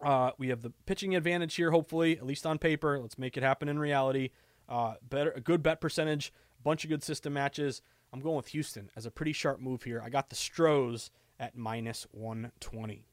Uh, 0.00 0.32
we 0.38 0.48
have 0.48 0.62
the 0.62 0.72
pitching 0.84 1.16
advantage 1.16 1.54
here, 1.54 1.70
hopefully, 1.70 2.18
at 2.18 2.26
least 2.26 2.46
on 2.46 2.58
paper. 2.58 2.98
Let's 2.98 3.18
make 3.18 3.36
it 3.36 3.42
happen 3.42 3.68
in 3.68 3.78
reality. 3.78 4.30
Uh, 4.68 4.94
better, 5.02 5.32
a 5.32 5.40
good 5.40 5.62
bet 5.62 5.80
percentage, 5.80 6.32
a 6.58 6.62
bunch 6.62 6.84
of 6.84 6.90
good 6.90 7.02
system 7.02 7.32
matches. 7.32 7.80
I'm 8.12 8.20
going 8.20 8.36
with 8.36 8.48
Houston 8.48 8.90
as 8.96 9.06
a 9.06 9.10
pretty 9.10 9.32
sharp 9.32 9.60
move 9.60 9.84
here. 9.84 10.02
I 10.04 10.10
got 10.10 10.28
the 10.28 10.36
Stros 10.36 11.10
at 11.38 11.56
minus 11.56 12.06
120. 12.12 13.04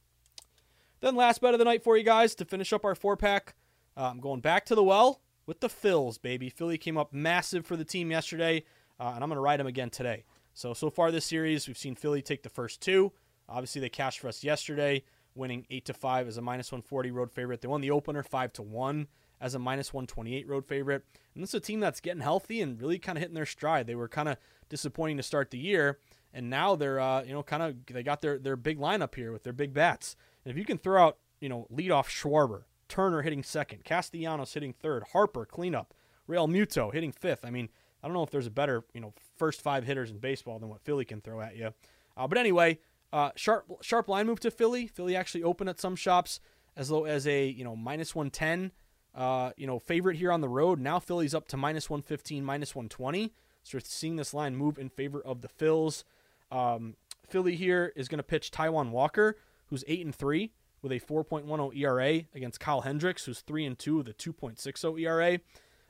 Then 1.01 1.15
last 1.15 1.41
bet 1.41 1.53
of 1.53 1.59
the 1.59 1.65
night 1.65 1.83
for 1.83 1.97
you 1.97 2.03
guys 2.03 2.35
to 2.35 2.45
finish 2.45 2.71
up 2.71 2.85
our 2.85 2.95
four 2.95 3.17
pack. 3.17 3.55
Uh, 3.97 4.09
I'm 4.11 4.19
going 4.19 4.39
back 4.39 4.65
to 4.67 4.75
the 4.75 4.83
well 4.83 5.21
with 5.45 5.59
the 5.59 5.67
Phils, 5.67 6.21
baby. 6.21 6.49
Philly 6.49 6.77
came 6.77 6.97
up 6.97 7.13
massive 7.13 7.65
for 7.65 7.75
the 7.75 7.85
team 7.85 8.11
yesterday, 8.11 8.63
uh, 8.99 9.11
and 9.13 9.23
I'm 9.23 9.29
going 9.29 9.37
to 9.37 9.41
ride 9.41 9.59
them 9.59 9.67
again 9.67 9.89
today. 9.89 10.23
So 10.53 10.73
so 10.73 10.89
far 10.89 11.11
this 11.11 11.25
series, 11.25 11.67
we've 11.67 11.77
seen 11.77 11.95
Philly 11.95 12.21
take 12.21 12.43
the 12.43 12.49
first 12.49 12.81
two. 12.81 13.11
Obviously, 13.49 13.81
they 13.81 13.89
cashed 13.89 14.19
for 14.19 14.27
us 14.27 14.43
yesterday, 14.43 15.03
winning 15.35 15.65
eight 15.69 15.85
to 15.85 15.93
five 15.93 16.27
as 16.27 16.37
a 16.37 16.41
minus 16.41 16.71
140 16.71 17.11
road 17.11 17.31
favorite. 17.31 17.61
They 17.61 17.67
won 17.67 17.81
the 17.81 17.91
opener 17.91 18.23
five 18.23 18.53
to 18.53 18.61
one 18.61 19.07
as 19.41 19.55
a 19.55 19.59
minus 19.59 19.93
128 19.93 20.47
road 20.47 20.65
favorite. 20.65 21.03
And 21.33 21.43
this 21.43 21.49
is 21.49 21.55
a 21.55 21.59
team 21.59 21.81
that's 21.81 21.99
getting 21.99 22.21
healthy 22.21 22.61
and 22.61 22.79
really 22.79 22.97
kind 22.97 23.17
of 23.17 23.21
hitting 23.21 23.35
their 23.35 23.45
stride. 23.45 23.87
They 23.87 23.95
were 23.95 24.07
kind 24.07 24.29
of 24.29 24.37
disappointing 24.69 25.17
to 25.17 25.23
start 25.23 25.51
the 25.51 25.57
year, 25.57 25.99
and 26.33 26.49
now 26.49 26.75
they're 26.75 26.99
uh, 26.99 27.23
you 27.23 27.33
know 27.33 27.43
kind 27.43 27.63
of 27.63 27.85
they 27.85 28.03
got 28.03 28.21
their 28.21 28.37
their 28.37 28.55
big 28.55 28.79
lineup 28.79 29.15
here 29.15 29.31
with 29.31 29.43
their 29.43 29.53
big 29.53 29.73
bats. 29.73 30.15
And 30.43 30.51
if 30.51 30.57
you 30.57 30.65
can 30.65 30.77
throw 30.77 31.01
out 31.01 31.17
you 31.39 31.49
know 31.49 31.67
leadoff 31.73 32.07
Schwarber, 32.07 32.63
Turner 32.87 33.21
hitting 33.21 33.43
second, 33.43 33.83
Castellanos 33.83 34.53
hitting 34.53 34.73
third, 34.73 35.03
Harper 35.13 35.45
cleanup, 35.45 35.93
Realmuto 36.27 36.93
hitting 36.93 37.11
fifth. 37.11 37.45
I 37.45 37.49
mean, 37.49 37.69
I 38.01 38.07
don't 38.07 38.13
know 38.13 38.23
if 38.23 38.31
there's 38.31 38.47
a 38.47 38.51
better 38.51 38.83
you 38.93 39.01
know 39.01 39.13
first 39.37 39.61
five 39.61 39.85
hitters 39.85 40.11
in 40.11 40.17
baseball 40.17 40.59
than 40.59 40.69
what 40.69 40.81
Philly 40.81 41.05
can 41.05 41.21
throw 41.21 41.41
at 41.41 41.55
you. 41.55 41.73
Uh, 42.15 42.27
but 42.27 42.37
anyway, 42.37 42.79
uh, 43.11 43.31
sharp 43.35 43.65
sharp 43.81 44.07
line 44.07 44.25
move 44.25 44.39
to 44.41 44.51
Philly. 44.51 44.87
Philly 44.87 45.15
actually 45.15 45.43
opened 45.43 45.69
at 45.69 45.79
some 45.79 45.95
shops 45.95 46.39
as 46.75 46.89
low 46.89 47.05
as 47.05 47.27
a 47.27 47.47
you 47.47 47.63
know 47.63 47.75
minus 47.75 48.15
110. 48.15 48.71
Uh, 49.15 49.51
you 49.57 49.67
know, 49.67 49.77
favorite 49.77 50.17
here 50.17 50.31
on 50.31 50.41
the 50.41 50.49
road. 50.49 50.79
Now 50.79 50.97
Philly's 50.99 51.35
up 51.35 51.47
to 51.49 51.57
minus 51.57 51.87
115, 51.87 52.43
minus 52.43 52.73
120. 52.73 53.31
So 53.61 53.77
we're 53.77 53.81
seeing 53.81 54.15
this 54.15 54.33
line 54.33 54.55
move 54.55 54.79
in 54.79 54.89
favor 54.89 55.21
of 55.21 55.41
the 55.41 55.47
Phils. 55.47 56.03
Um, 56.53 56.95
Philly 57.27 57.55
here 57.55 57.91
is 57.95 58.07
going 58.07 58.19
to 58.19 58.23
pitch 58.23 58.51
Taijuan 58.51 58.91
Walker, 58.91 59.37
who's 59.67 59.83
eight 59.87 60.05
and 60.05 60.13
three 60.13 60.51
with 60.83 60.91
a 60.91 60.99
4.10 60.99 61.75
ERA 61.75 62.21
against 62.35 62.59
Kyle 62.59 62.81
Hendricks, 62.81 63.25
who's 63.25 63.39
three 63.39 63.65
and 63.65 63.77
two 63.77 63.97
with 63.97 64.07
a 64.07 64.13
2.60 64.13 65.01
ERA. 65.01 65.39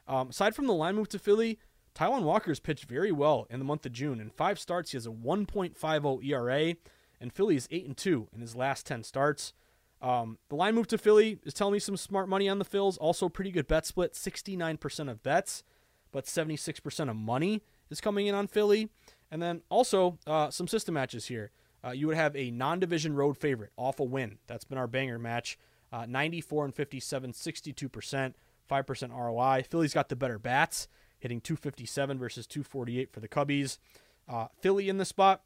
Um, 0.08 0.30
aside 0.30 0.56
from 0.56 0.68
the 0.68 0.74
line 0.74 0.96
move 0.96 1.10
to 1.10 1.20
Philly, 1.20 1.60
Taijuan 1.96 2.24
Walker's 2.24 2.60
pitched 2.60 2.86
very 2.86 3.12
well 3.12 3.46
in 3.50 3.60
the 3.60 3.66
month 3.66 3.86
of 3.86 3.92
June. 3.92 4.22
In 4.22 4.30
five 4.30 4.58
starts, 4.58 4.92
he 4.92 4.96
has 4.96 5.06
a 5.06 5.12
1.50 5.12 6.26
ERA, 6.26 6.76
and 7.20 7.34
Philly 7.34 7.56
is 7.56 7.68
eight 7.70 7.86
and 7.86 7.98
two 7.98 8.30
in 8.34 8.42
his 8.42 8.56
last 8.56 8.86
10 8.86 9.04
starts. 9.04 9.54
Um, 10.02 10.38
the 10.50 10.56
line 10.56 10.76
move 10.76 10.88
to 10.88 10.98
Philly 10.98 11.40
is 11.44 11.54
telling 11.54 11.74
me 11.74 11.80
some 11.80 11.98
smart 11.98 12.28
money 12.28 12.50
on 12.50 12.60
the 12.60 12.66
Phils. 12.66 12.98
Also, 13.00 13.30
pretty 13.30 13.52
good 13.52 13.68
bet 13.68 13.86
split 13.86 14.14
69% 14.14 15.10
of 15.10 15.24
bets, 15.24 15.64
but 16.12 16.26
76% 16.26 17.10
of 17.10 17.16
money 17.16 17.62
is 17.90 18.02
coming 18.02 18.28
in 18.28 18.36
on 18.36 18.48
Philly. 18.48 18.90
And 19.34 19.42
then 19.42 19.64
also 19.68 20.20
uh, 20.28 20.52
some 20.52 20.68
system 20.68 20.94
matches 20.94 21.26
here. 21.26 21.50
Uh, 21.84 21.90
you 21.90 22.06
would 22.06 22.16
have 22.16 22.36
a 22.36 22.52
non-division 22.52 23.16
road 23.16 23.36
favorite 23.36 23.72
off 23.76 24.00
a 24.00 24.04
win. 24.04 24.38
That's 24.46 24.64
been 24.64 24.78
our 24.78 24.86
banger 24.86 25.18
match. 25.18 25.58
Uh, 25.92 26.06
94 26.08 26.66
and 26.66 26.76
57, 26.76 27.34
62%, 27.34 28.34
5% 28.70 29.12
ROI. 29.12 29.64
Philly's 29.68 29.94
got 29.96 30.10
the 30.10 30.16
better 30.16 30.38
bats, 30.38 30.88
hitting 31.18 31.42
257 31.42 32.20
versus 32.20 32.46
248 32.46 33.12
for 33.12 33.22
the 33.22 33.28
Cubbies. 33.28 33.80
Uh, 34.30 34.50
Philly 34.62 34.88
in 34.88 35.00
the 35.00 35.06
spot. 35.06 35.42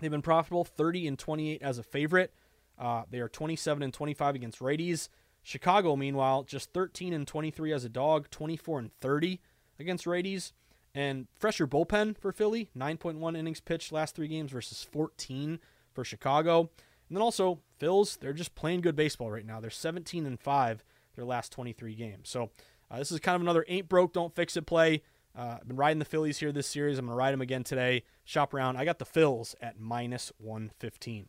They've 0.00 0.10
been 0.10 0.20
profitable, 0.20 0.64
30 0.64 1.06
and 1.06 1.16
28 1.16 1.62
as 1.62 1.78
a 1.78 1.84
favorite. 1.84 2.34
Uh, 2.76 3.04
they 3.08 3.20
are 3.20 3.28
27 3.28 3.84
and 3.84 3.94
25 3.94 4.34
against 4.34 4.58
righties. 4.58 5.10
Chicago, 5.44 5.94
meanwhile, 5.94 6.42
just 6.42 6.72
13 6.72 7.12
and 7.12 7.24
23 7.28 7.72
as 7.72 7.84
a 7.84 7.88
dog, 7.88 8.30
24 8.30 8.80
and 8.80 8.92
30 9.00 9.40
against 9.78 10.06
righties. 10.06 10.50
And 10.96 11.26
fresher 11.38 11.66
bullpen 11.66 12.16
for 12.16 12.32
Philly, 12.32 12.70
9.1 12.74 13.36
innings 13.36 13.60
pitched 13.60 13.92
last 13.92 14.16
three 14.16 14.28
games 14.28 14.50
versus 14.50 14.82
14 14.82 15.60
for 15.92 16.04
Chicago. 16.04 16.60
And 16.60 17.16
then 17.16 17.20
also, 17.20 17.60
Phils, 17.78 18.18
they're 18.18 18.32
just 18.32 18.54
playing 18.54 18.80
good 18.80 18.96
baseball 18.96 19.30
right 19.30 19.44
now. 19.44 19.60
They're 19.60 19.68
17 19.68 20.24
and 20.24 20.40
5 20.40 20.84
their 21.14 21.26
last 21.26 21.52
23 21.52 21.94
games. 21.94 22.30
So 22.30 22.50
uh, 22.90 22.96
this 22.96 23.12
is 23.12 23.20
kind 23.20 23.36
of 23.36 23.42
another 23.42 23.66
ain't 23.68 23.90
broke, 23.90 24.14
don't 24.14 24.34
fix 24.34 24.56
it 24.56 24.64
play. 24.64 25.02
Uh, 25.38 25.58
I've 25.60 25.68
been 25.68 25.76
riding 25.76 25.98
the 25.98 26.06
Phillies 26.06 26.38
here 26.38 26.50
this 26.50 26.66
series. 26.66 26.98
I'm 26.98 27.04
going 27.04 27.12
to 27.14 27.18
ride 27.18 27.34
them 27.34 27.42
again 27.42 27.62
today. 27.62 28.04
Shop 28.24 28.54
around. 28.54 28.78
I 28.78 28.86
got 28.86 28.98
the 28.98 29.04
Phils 29.04 29.54
at 29.60 29.78
minus 29.78 30.32
115. 30.38 31.26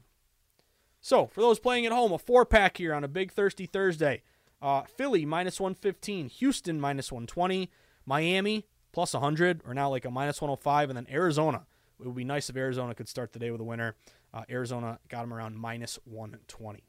So 1.02 1.28
for 1.28 1.42
those 1.42 1.60
playing 1.60 1.86
at 1.86 1.92
home, 1.92 2.14
a 2.14 2.18
four 2.18 2.46
pack 2.46 2.78
here 2.78 2.94
on 2.94 3.04
a 3.04 3.10
big 3.10 3.34
thirsty 3.34 3.66
Thursday. 3.66 4.22
Uh, 4.62 4.84
Philly 4.84 5.26
minus 5.26 5.60
115, 5.60 6.30
Houston 6.30 6.80
minus 6.80 7.12
120, 7.12 7.70
Miami 8.06 8.66
plus 8.98 9.14
100, 9.14 9.62
or 9.64 9.76
now 9.76 9.92
like 9.92 10.06
a 10.06 10.10
minus 10.10 10.42
105, 10.42 10.90
and 10.90 10.98
then 10.98 11.06
Arizona. 11.12 11.68
It 12.00 12.08
would 12.08 12.16
be 12.16 12.24
nice 12.24 12.50
if 12.50 12.58
Arizona 12.58 12.96
could 12.96 13.08
start 13.08 13.32
the 13.32 13.38
day 13.38 13.52
with 13.52 13.62
a 13.62 13.64
winner. 13.64 13.96
Uh, 14.34 14.42
Arizona 14.50 14.98
got 15.08 15.22
them 15.22 15.32
around 15.32 15.56
minus 15.56 16.00
120. 16.06 16.84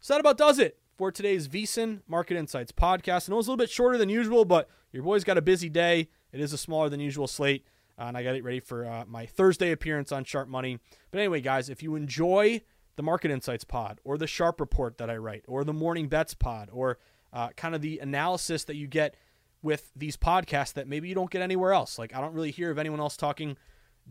So 0.00 0.12
that 0.12 0.20
about 0.20 0.36
does 0.36 0.58
it 0.58 0.78
for 0.98 1.10
today's 1.10 1.48
VSiN 1.48 2.02
Market 2.06 2.36
Insights 2.36 2.72
podcast. 2.72 3.26
I 3.26 3.32
know 3.32 3.38
it's 3.38 3.48
a 3.48 3.50
little 3.50 3.56
bit 3.56 3.70
shorter 3.70 3.96
than 3.96 4.10
usual, 4.10 4.44
but 4.44 4.68
your 4.92 5.02
boy's 5.02 5.24
got 5.24 5.38
a 5.38 5.40
busy 5.42 5.70
day. 5.70 6.10
It 6.30 6.40
is 6.40 6.52
a 6.52 6.58
smaller 6.58 6.90
than 6.90 7.00
usual 7.00 7.26
slate, 7.26 7.64
uh, 7.98 8.02
and 8.02 8.18
I 8.18 8.22
got 8.22 8.34
it 8.34 8.44
ready 8.44 8.60
for 8.60 8.84
uh, 8.84 9.04
my 9.08 9.24
Thursday 9.24 9.72
appearance 9.72 10.12
on 10.12 10.24
Sharp 10.24 10.46
Money. 10.46 10.78
But 11.10 11.20
anyway, 11.20 11.40
guys, 11.40 11.70
if 11.70 11.82
you 11.82 11.94
enjoy 11.94 12.60
the 12.96 13.02
Market 13.02 13.30
Insights 13.30 13.64
pod 13.64 13.98
or 14.04 14.18
the 14.18 14.26
Sharp 14.26 14.60
Report 14.60 14.98
that 14.98 15.08
I 15.08 15.16
write 15.16 15.44
or 15.48 15.64
the 15.64 15.72
Morning 15.72 16.06
Bets 16.06 16.34
pod 16.34 16.68
or 16.70 16.98
uh, 17.32 17.48
kind 17.56 17.74
of 17.74 17.80
the 17.80 17.98
analysis 18.00 18.64
that 18.64 18.76
you 18.76 18.86
get 18.86 19.16
with 19.64 19.90
these 19.96 20.16
podcasts 20.16 20.74
that 20.74 20.86
maybe 20.86 21.08
you 21.08 21.14
don't 21.14 21.30
get 21.30 21.40
anywhere 21.40 21.72
else. 21.72 21.98
Like 21.98 22.14
I 22.14 22.20
don't 22.20 22.34
really 22.34 22.50
hear 22.50 22.70
of 22.70 22.78
anyone 22.78 23.00
else 23.00 23.16
talking 23.16 23.56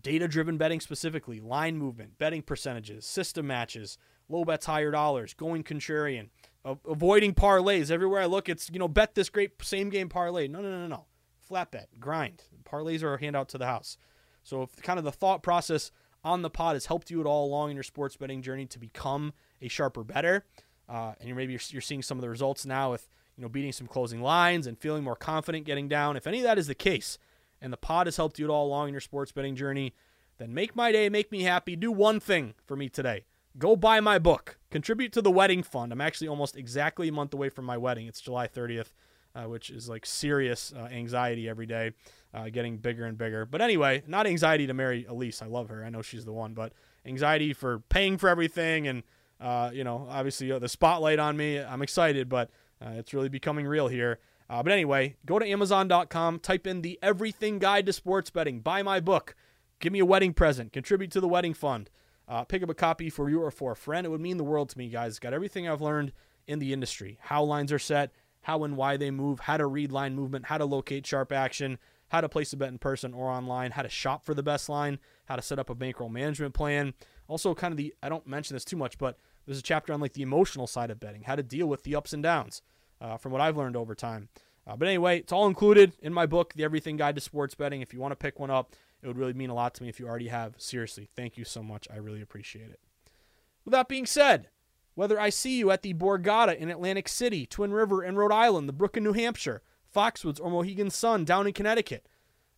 data 0.01 0.27
driven 0.27 0.57
betting 0.57 0.79
specifically, 0.79 1.39
line 1.39 1.77
movement, 1.77 2.17
betting 2.17 2.41
percentages, 2.41 3.05
system 3.05 3.45
matches, 3.45 3.99
low 4.27 4.43
bets, 4.43 4.65
higher 4.65 4.89
dollars, 4.89 5.35
going 5.35 5.63
contrarian, 5.63 6.29
avoiding 6.65 7.35
parlays. 7.35 7.91
Everywhere 7.91 8.23
I 8.23 8.25
look, 8.25 8.49
it's, 8.49 8.67
you 8.73 8.79
know, 8.79 8.87
bet 8.87 9.13
this 9.13 9.29
great 9.29 9.51
same 9.61 9.91
game 9.91 10.09
parlay. 10.09 10.47
No, 10.47 10.59
no, 10.59 10.71
no, 10.71 10.87
no. 10.87 11.05
Flat 11.39 11.69
bet, 11.69 11.89
grind. 11.99 12.41
Parlays 12.63 13.03
are 13.03 13.13
a 13.13 13.19
handout 13.19 13.49
to 13.49 13.59
the 13.59 13.67
house. 13.67 13.95
So 14.41 14.63
if 14.63 14.81
kind 14.81 14.97
of 14.97 15.05
the 15.05 15.11
thought 15.11 15.43
process 15.43 15.91
on 16.23 16.41
the 16.41 16.49
pod 16.49 16.75
has 16.75 16.87
helped 16.87 17.11
you 17.11 17.19
at 17.19 17.27
all 17.27 17.45
along 17.45 17.69
in 17.69 17.75
your 17.75 17.83
sports 17.83 18.15
betting 18.17 18.41
journey 18.41 18.65
to 18.65 18.79
become 18.79 19.33
a 19.61 19.67
sharper 19.67 20.03
bettor, 20.03 20.45
uh, 20.89 21.13
and 21.19 21.27
you're 21.27 21.37
maybe 21.37 21.53
you're, 21.53 21.61
you're 21.69 21.81
seeing 21.81 22.01
some 22.01 22.17
of 22.17 22.23
the 22.23 22.29
results 22.29 22.65
now 22.65 22.89
with 22.89 23.07
you 23.37 23.41
know 23.41 23.49
beating 23.49 23.71
some 23.71 23.87
closing 23.87 24.21
lines 24.21 24.67
and 24.67 24.77
feeling 24.77 25.03
more 25.03 25.15
confident 25.15 25.65
getting 25.65 25.87
down. 25.87 26.17
If 26.17 26.27
any 26.27 26.39
of 26.39 26.43
that 26.43 26.57
is 26.57 26.67
the 26.67 26.75
case, 26.75 27.17
and 27.61 27.71
the 27.71 27.77
pod 27.77 28.07
has 28.07 28.17
helped 28.17 28.37
you 28.37 28.45
at 28.45 28.51
all 28.51 28.67
along 28.67 28.89
in 28.89 28.93
your 28.93 29.01
sports 29.01 29.31
betting 29.31 29.55
journey, 29.55 29.93
then 30.37 30.53
make 30.53 30.75
my 30.75 30.91
day, 30.91 31.09
make 31.09 31.31
me 31.31 31.43
happy. 31.43 31.75
Do 31.75 31.91
one 31.91 32.19
thing 32.19 32.53
for 32.65 32.75
me 32.75 32.89
today. 32.89 33.23
Go 33.57 33.75
buy 33.75 33.99
my 33.99 34.19
book. 34.19 34.57
Contribute 34.71 35.13
to 35.13 35.21
the 35.21 35.31
wedding 35.31 35.63
fund. 35.63 35.91
I'm 35.91 36.01
actually 36.01 36.27
almost 36.27 36.57
exactly 36.57 37.07
a 37.07 37.11
month 37.11 37.33
away 37.33 37.49
from 37.49 37.65
my 37.65 37.77
wedding. 37.77 38.07
It's 38.07 38.19
July 38.19 38.47
30th, 38.47 38.87
uh, 39.35 39.43
which 39.43 39.69
is 39.69 39.87
like 39.87 40.05
serious 40.05 40.73
uh, 40.75 40.85
anxiety 40.91 41.47
every 41.47 41.67
day, 41.67 41.91
uh, 42.33 42.49
getting 42.49 42.77
bigger 42.77 43.05
and 43.05 43.17
bigger. 43.17 43.45
But 43.45 43.61
anyway, 43.61 44.03
not 44.07 44.25
anxiety 44.25 44.67
to 44.67 44.73
marry 44.73 45.05
Elise. 45.05 45.41
I 45.41 45.45
love 45.45 45.69
her. 45.69 45.85
I 45.85 45.89
know 45.89 46.01
she's 46.01 46.25
the 46.25 46.33
one, 46.33 46.53
but 46.53 46.73
anxiety 47.05 47.53
for 47.53 47.79
paying 47.79 48.17
for 48.17 48.27
everything 48.27 48.87
and, 48.87 49.03
uh, 49.39 49.69
you 49.71 49.83
know, 49.83 50.07
obviously 50.09 50.51
uh, 50.51 50.57
the 50.57 50.69
spotlight 50.69 51.19
on 51.19 51.37
me. 51.37 51.59
I'm 51.59 51.83
excited, 51.83 52.27
but 52.27 52.49
it's 52.91 53.13
really 53.13 53.29
becoming 53.29 53.65
real 53.65 53.87
here. 53.87 54.19
but 54.49 54.71
anyway, 54.71 55.15
go 55.25 55.39
to 55.39 55.47
Amazon.com, 55.47 56.39
type 56.39 56.67
in 56.67 56.81
the 56.81 56.99
Everything 57.01 57.59
Guide 57.59 57.85
to 57.85 57.93
Sports 57.93 58.29
Betting, 58.29 58.59
buy 58.59 58.83
my 58.83 58.99
book, 58.99 59.35
give 59.79 59.93
me 59.93 59.99
a 59.99 60.05
wedding 60.05 60.33
present, 60.33 60.73
contribute 60.73 61.11
to 61.11 61.21
the 61.21 61.27
wedding 61.27 61.53
fund. 61.53 61.89
Uh, 62.27 62.43
pick 62.43 62.63
up 62.63 62.69
a 62.69 62.73
copy 62.73 63.09
for 63.09 63.29
you 63.29 63.41
or 63.41 63.51
for 63.51 63.73
a 63.73 63.75
friend. 63.75 64.05
It 64.05 64.09
would 64.09 64.21
mean 64.21 64.37
the 64.37 64.43
world 64.43 64.69
to 64.69 64.77
me, 64.77 64.87
guys. 64.87 65.11
It's 65.11 65.19
got 65.19 65.33
everything 65.33 65.67
I've 65.67 65.81
learned 65.81 66.13
in 66.47 66.59
the 66.59 66.73
industry 66.73 67.17
how 67.21 67.43
lines 67.43 67.71
are 67.71 67.79
set, 67.79 68.11
how 68.41 68.63
and 68.63 68.77
why 68.77 68.97
they 68.97 69.11
move, 69.11 69.41
how 69.41 69.57
to 69.57 69.65
read 69.65 69.91
line 69.91 70.15
movement, 70.15 70.45
how 70.45 70.57
to 70.57 70.65
locate 70.65 71.05
sharp 71.05 71.31
action, 71.31 71.79
how 72.09 72.21
to 72.21 72.29
place 72.29 72.53
a 72.53 72.57
bet 72.57 72.69
in 72.69 72.77
person 72.77 73.13
or 73.13 73.29
online, 73.29 73.71
how 73.71 73.81
to 73.81 73.89
shop 73.89 74.23
for 74.23 74.33
the 74.33 74.43
best 74.43 74.69
line, 74.69 74.99
how 75.25 75.35
to 75.35 75.41
set 75.41 75.59
up 75.59 75.69
a 75.69 75.75
bankroll 75.75 76.09
management 76.09 76.53
plan. 76.53 76.93
Also, 77.27 77.53
kind 77.53 77.71
of 77.71 77.77
the, 77.77 77.93
I 78.01 78.09
don't 78.09 78.27
mention 78.27 78.55
this 78.55 78.65
too 78.65 78.77
much, 78.77 78.97
but 78.97 79.17
there's 79.45 79.59
a 79.59 79.63
chapter 79.63 79.93
on 79.93 79.99
like 79.99 80.13
the 80.13 80.21
emotional 80.21 80.67
side 80.67 80.91
of 80.91 80.99
betting, 80.99 81.23
how 81.23 81.35
to 81.35 81.43
deal 81.43 81.67
with 81.67 81.83
the 81.83 81.95
ups 81.95 82.13
and 82.13 82.23
downs 82.23 82.61
uh, 83.03 83.17
from 83.17 83.31
what 83.31 83.41
I've 83.41 83.57
learned 83.57 83.75
over 83.75 83.93
time. 83.93 84.29
Uh, 84.65 84.77
but 84.77 84.87
anyway, 84.87 85.19
it's 85.19 85.33
all 85.33 85.45
included 85.45 85.93
in 86.01 86.13
my 86.13 86.25
book, 86.25 86.53
The 86.53 86.63
Everything 86.63 86.95
Guide 86.95 87.15
to 87.15 87.21
Sports 87.21 87.53
Betting. 87.53 87.81
If 87.81 87.93
you 87.93 87.99
want 87.99 88.13
to 88.13 88.15
pick 88.15 88.39
one 88.39 88.49
up, 88.49 88.75
it 89.01 89.07
would 89.07 89.17
really 89.17 89.33
mean 89.33 89.49
a 89.49 89.53
lot 89.53 89.73
to 89.75 89.83
me 89.83 89.89
if 89.89 89.99
you 89.99 90.07
already 90.07 90.29
have. 90.29 90.55
Seriously, 90.57 91.09
thank 91.15 91.37
you 91.37 91.43
so 91.43 91.61
much. 91.61 91.87
I 91.93 91.97
really 91.97 92.21
appreciate 92.21 92.69
it. 92.69 92.79
With 93.65 93.73
that 93.73 93.89
being 93.89 94.05
said, 94.05 94.49
whether 94.95 95.19
I 95.19 95.29
see 95.29 95.57
you 95.57 95.69
at 95.71 95.81
the 95.81 95.93
Borgata 95.93 96.55
in 96.55 96.69
Atlantic 96.69 97.09
City, 97.09 97.45
Twin 97.45 97.73
River 97.73 98.03
in 98.03 98.15
Rhode 98.15 98.31
Island, 98.31 98.69
the 98.69 98.73
Brook 98.73 98.95
in 98.95 99.03
New 99.03 99.13
Hampshire, 99.13 99.61
Foxwoods 99.93 100.39
or 100.41 100.49
Mohegan 100.49 100.89
Sun 100.89 101.25
down 101.25 101.45
in 101.45 101.53
Connecticut, 101.53 102.07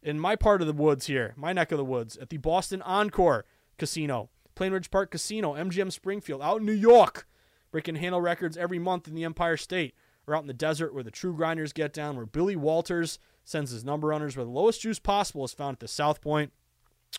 in 0.03 0.19
my 0.19 0.35
part 0.35 0.61
of 0.61 0.67
the 0.67 0.73
woods 0.73 1.07
here, 1.07 1.33
my 1.35 1.53
neck 1.53 1.71
of 1.71 1.77
the 1.79 1.85
woods, 1.85 2.17
at 2.17 2.29
the 2.29 2.37
Boston 2.37 2.81
Encore 2.83 3.45
Casino, 3.79 4.29
Plainridge 4.55 4.91
Park 4.91 5.09
Casino, 5.09 5.53
MGM 5.55 5.91
Springfield, 5.91 6.41
out 6.41 6.59
in 6.59 6.65
New 6.65 6.71
York, 6.71 7.27
breaking 7.71 7.95
handle 7.95 8.21
records 8.21 8.55
every 8.55 8.79
month 8.79 9.07
in 9.07 9.15
the 9.15 9.23
Empire 9.23 9.57
State, 9.57 9.95
or 10.27 10.35
out 10.35 10.41
in 10.41 10.47
the 10.47 10.53
desert 10.53 10.93
where 10.93 11.03
the 11.03 11.11
true 11.11 11.35
grinders 11.35 11.73
get 11.73 11.93
down, 11.93 12.15
where 12.15 12.25
Billy 12.25 12.55
Walters 12.55 13.19
sends 13.43 13.71
his 13.71 13.85
number 13.85 14.07
runners 14.07 14.35
where 14.35 14.45
the 14.45 14.51
lowest 14.51 14.81
juice 14.81 14.99
possible 14.99 15.45
is 15.45 15.53
found 15.53 15.75
at 15.75 15.79
the 15.79 15.87
South 15.87 16.21
Point, 16.21 16.51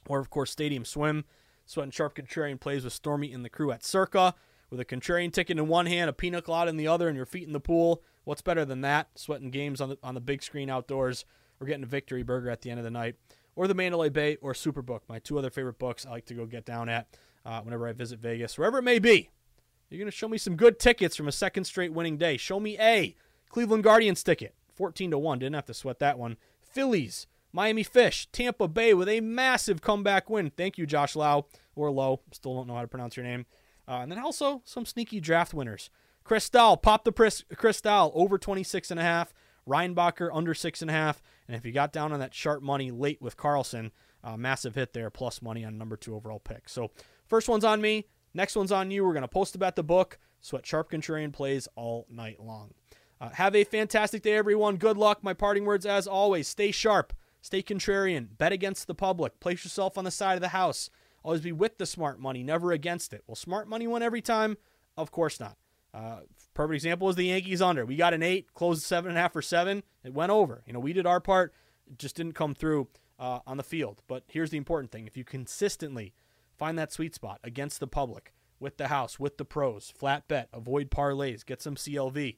or 0.08 0.18
of 0.18 0.30
course 0.30 0.50
Stadium 0.50 0.84
Swim. 0.84 1.24
Sweat 1.64 1.84
and 1.84 1.94
Sharp 1.94 2.16
Contrarian 2.16 2.60
plays 2.60 2.84
with 2.84 2.92
Stormy 2.92 3.32
and 3.32 3.44
the 3.44 3.50
crew 3.50 3.72
at 3.72 3.84
Circa 3.84 4.34
with 4.70 4.80
a 4.80 4.84
contrarian 4.84 5.32
ticket 5.32 5.58
in 5.58 5.68
one 5.68 5.86
hand, 5.86 6.10
a 6.10 6.12
pina 6.12 6.42
colada 6.42 6.68
in 6.68 6.76
the 6.76 6.88
other, 6.88 7.08
and 7.08 7.16
your 7.16 7.26
feet 7.26 7.46
in 7.46 7.52
the 7.52 7.60
pool. 7.60 8.02
What's 8.24 8.42
better 8.42 8.64
than 8.64 8.80
that? 8.80 9.08
Sweating 9.14 9.50
games 9.50 9.80
on 9.80 9.90
the 9.90 9.98
on 10.02 10.14
the 10.14 10.20
big 10.20 10.42
screen 10.42 10.70
outdoors, 10.70 11.24
or 11.60 11.66
getting 11.66 11.84
a 11.84 11.86
victory 11.86 12.22
burger 12.22 12.50
at 12.50 12.62
the 12.62 12.70
end 12.70 12.80
of 12.80 12.84
the 12.84 12.90
night, 12.90 13.16
or 13.54 13.66
the 13.68 13.74
Mandalay 13.74 14.08
Bay 14.08 14.36
or 14.40 14.52
Superbook, 14.52 15.00
my 15.08 15.18
two 15.18 15.38
other 15.38 15.50
favorite 15.50 15.78
books 15.78 16.04
I 16.04 16.10
like 16.10 16.26
to 16.26 16.34
go 16.34 16.46
get 16.46 16.64
down 16.64 16.88
at 16.88 17.08
uh, 17.44 17.60
whenever 17.62 17.86
I 17.86 17.92
visit 17.92 18.18
Vegas, 18.18 18.58
wherever 18.58 18.78
it 18.78 18.82
may 18.82 18.98
be. 18.98 19.30
You're 19.88 19.98
going 19.98 20.10
to 20.10 20.16
show 20.16 20.28
me 20.28 20.38
some 20.38 20.56
good 20.56 20.78
tickets 20.78 21.16
from 21.16 21.28
a 21.28 21.32
second 21.32 21.64
straight 21.64 21.92
winning 21.92 22.16
day. 22.16 22.36
Show 22.36 22.58
me 22.58 22.78
a 22.78 23.14
Cleveland 23.48 23.84
Guardians 23.84 24.22
ticket. 24.22 24.54
14 24.74 25.12
to 25.12 25.18
1. 25.18 25.38
Didn't 25.38 25.54
have 25.54 25.66
to 25.66 25.74
sweat 25.74 26.00
that 26.00 26.18
one. 26.18 26.36
Phillies, 26.60 27.26
Miami 27.52 27.82
Fish, 27.82 28.28
Tampa 28.32 28.68
Bay 28.68 28.92
with 28.94 29.08
a 29.08 29.20
massive 29.20 29.80
comeback 29.80 30.28
win. 30.28 30.50
Thank 30.50 30.76
you, 30.76 30.86
Josh 30.86 31.16
Lau 31.16 31.46
or 31.74 31.90
Low. 31.90 32.20
Still 32.32 32.54
don't 32.54 32.66
know 32.66 32.74
how 32.74 32.82
to 32.82 32.88
pronounce 32.88 33.16
your 33.16 33.24
name. 33.24 33.46
Uh, 33.88 34.00
and 34.02 34.10
then 34.10 34.18
also 34.18 34.62
some 34.64 34.84
sneaky 34.84 35.20
draft 35.20 35.54
winners. 35.54 35.90
Cristal, 36.24 36.76
pop 36.76 37.04
the 37.04 37.12
Chris, 37.12 37.44
Cristall 37.54 38.10
over 38.14 38.36
26 38.36 38.90
and 38.90 38.98
a 38.98 39.02
half. 39.04 39.32
Reinbacher 39.66 40.30
under 40.32 40.54
six 40.54 40.82
and 40.82 40.90
a 40.90 40.94
half. 40.94 41.22
And 41.48 41.56
if 41.56 41.64
you 41.64 41.72
got 41.72 41.92
down 41.92 42.12
on 42.12 42.20
that 42.20 42.34
sharp 42.34 42.62
money 42.62 42.90
late 42.90 43.20
with 43.20 43.36
Carlsson, 43.36 43.90
uh, 44.22 44.36
massive 44.36 44.74
hit 44.74 44.92
there, 44.92 45.10
plus 45.10 45.40
money 45.40 45.64
on 45.64 45.78
number 45.78 45.96
two 45.96 46.14
overall 46.14 46.38
pick. 46.38 46.68
So 46.68 46.90
first 47.26 47.48
one's 47.48 47.64
on 47.64 47.80
me. 47.80 48.06
Next 48.36 48.54
one's 48.54 48.70
on 48.70 48.90
you. 48.90 49.02
We're 49.02 49.14
going 49.14 49.22
to 49.22 49.28
post 49.28 49.54
about 49.54 49.76
the 49.76 49.82
book. 49.82 50.18
Sweat 50.42 50.66
Sharp 50.66 50.90
Contrarian 50.90 51.32
plays 51.32 51.68
all 51.74 52.06
night 52.10 52.38
long. 52.38 52.74
Uh, 53.18 53.30
have 53.30 53.56
a 53.56 53.64
fantastic 53.64 54.20
day, 54.22 54.34
everyone. 54.34 54.76
Good 54.76 54.98
luck. 54.98 55.24
My 55.24 55.32
parting 55.32 55.64
words, 55.64 55.86
as 55.86 56.06
always, 56.06 56.46
stay 56.46 56.70
sharp, 56.70 57.14
stay 57.40 57.62
contrarian, 57.62 58.28
bet 58.36 58.52
against 58.52 58.88
the 58.88 58.94
public, 58.94 59.40
place 59.40 59.64
yourself 59.64 59.96
on 59.96 60.04
the 60.04 60.10
side 60.10 60.34
of 60.34 60.42
the 60.42 60.48
house. 60.48 60.90
Always 61.24 61.40
be 61.40 61.50
with 61.50 61.78
the 61.78 61.86
smart 61.86 62.20
money, 62.20 62.42
never 62.42 62.72
against 62.72 63.14
it. 63.14 63.24
Will 63.26 63.36
smart 63.36 63.68
money 63.68 63.86
win 63.86 64.02
every 64.02 64.20
time? 64.20 64.58
Of 64.98 65.10
course 65.10 65.40
not. 65.40 65.56
Uh, 65.94 66.20
perfect 66.52 66.74
example 66.74 67.08
is 67.08 67.16
the 67.16 67.24
Yankees 67.24 67.62
under. 67.62 67.86
We 67.86 67.96
got 67.96 68.12
an 68.12 68.22
eight, 68.22 68.52
closed 68.52 68.82
seven 68.82 69.08
and 69.08 69.18
a 69.18 69.22
half 69.22 69.34
or 69.34 69.40
seven. 69.40 69.82
It 70.04 70.12
went 70.12 70.30
over. 70.30 70.62
You 70.66 70.74
know, 70.74 70.80
we 70.80 70.92
did 70.92 71.06
our 71.06 71.20
part. 71.20 71.54
It 71.90 71.98
just 71.98 72.16
didn't 72.16 72.34
come 72.34 72.54
through 72.54 72.88
uh, 73.18 73.38
on 73.46 73.56
the 73.56 73.62
field. 73.62 74.02
But 74.06 74.24
here's 74.28 74.50
the 74.50 74.58
important 74.58 74.92
thing: 74.92 75.06
if 75.06 75.16
you 75.16 75.24
consistently 75.24 76.12
find 76.58 76.78
that 76.78 76.92
sweet 76.92 77.14
spot 77.14 77.40
against 77.44 77.80
the 77.80 77.86
public, 77.86 78.32
with 78.58 78.76
the 78.76 78.88
house, 78.88 79.20
with 79.20 79.36
the 79.36 79.44
pros, 79.44 79.92
flat 79.96 80.26
bet, 80.28 80.48
avoid 80.52 80.90
parlays, 80.90 81.44
get 81.44 81.60
some 81.60 81.74
CLV 81.74 82.36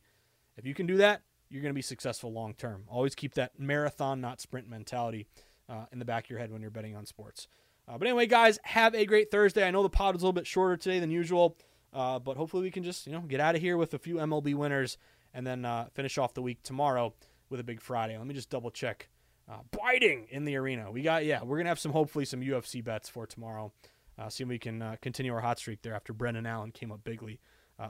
if 0.59 0.67
you 0.67 0.75
can 0.75 0.87
do 0.87 0.97
that, 0.97 1.23
you're 1.49 1.63
going 1.63 1.73
to 1.73 1.79
be 1.79 1.83
successful 1.83 2.33
long 2.33 2.53
term. 2.53 2.83
Always 2.89 3.15
keep 3.15 3.35
that 3.35 3.59
marathon, 3.59 4.21
not 4.21 4.41
sprint 4.41 4.69
mentality 4.69 5.27
uh, 5.69 5.85
in 5.93 6.01
the 6.01 6.05
back 6.05 6.25
of 6.25 6.31
your 6.31 6.41
head 6.41 6.51
when 6.51 6.61
you're 6.61 6.71
betting 6.71 6.97
on 6.97 7.07
sports. 7.07 7.47
Uh, 7.87 7.97
but 7.97 8.07
anyway, 8.07 8.27
guys, 8.27 8.59
have 8.65 8.95
a 8.95 9.07
great 9.07 9.31
Thursday. 9.31 9.67
I 9.67 9.71
know 9.71 9.83
the 9.83 9.89
pod 9.89 10.15
was 10.15 10.23
a 10.23 10.27
little 10.27 10.35
bit 10.35 10.47
shorter 10.47 10.77
today 10.77 10.99
than 10.99 11.11
usual, 11.11 11.57
uh, 11.95 12.19
but 12.19 12.37
hopefully 12.37 12.65
we 12.65 12.71
can 12.71 12.83
just 12.83 13.07
you 13.07 13.13
know 13.13 13.21
get 13.21 13.41
out 13.41 13.55
of 13.55 13.63
here 13.63 13.77
with 13.77 13.95
a 13.95 13.99
few 13.99 14.17
MLB 14.17 14.55
winners 14.55 14.99
and 15.33 15.47
then 15.47 15.65
uh, 15.65 15.87
finish 15.95 16.19
off 16.19 16.35
the 16.35 16.43
week 16.43 16.63
tomorrow 16.63 17.15
with 17.49 17.61
a 17.61 17.65
big 17.65 17.81
Friday. 17.81 18.19
Let 18.19 18.27
me 18.27 18.35
just 18.35 18.51
double 18.51 18.71
check. 18.71 19.09
Uh, 19.49 19.61
biting 19.71 20.27
in 20.29 20.45
the 20.45 20.57
arena. 20.57 20.91
We 20.91 21.03
got 21.03 21.25
yeah. 21.25 21.43
We're 21.43 21.57
gonna 21.57 21.71
have 21.71 21.79
some 21.79 21.93
hopefully 21.93 22.25
some 22.25 22.41
UFC 22.41 22.85
bets 22.85 23.09
for 23.09 23.27
tomorrow. 23.27 23.73
Uh, 24.19 24.29
see 24.29 24.43
if 24.43 24.49
we 24.49 24.59
can 24.59 24.99
continue 25.01 25.33
our 25.33 25.41
hot 25.41 25.59
streak 25.59 25.83
there 25.83 25.95
after 25.95 26.13
Brendan 26.13 26.47
Allen 26.47 26.73
came 26.73 26.91
up 26.91 27.05
bigly 27.05 27.39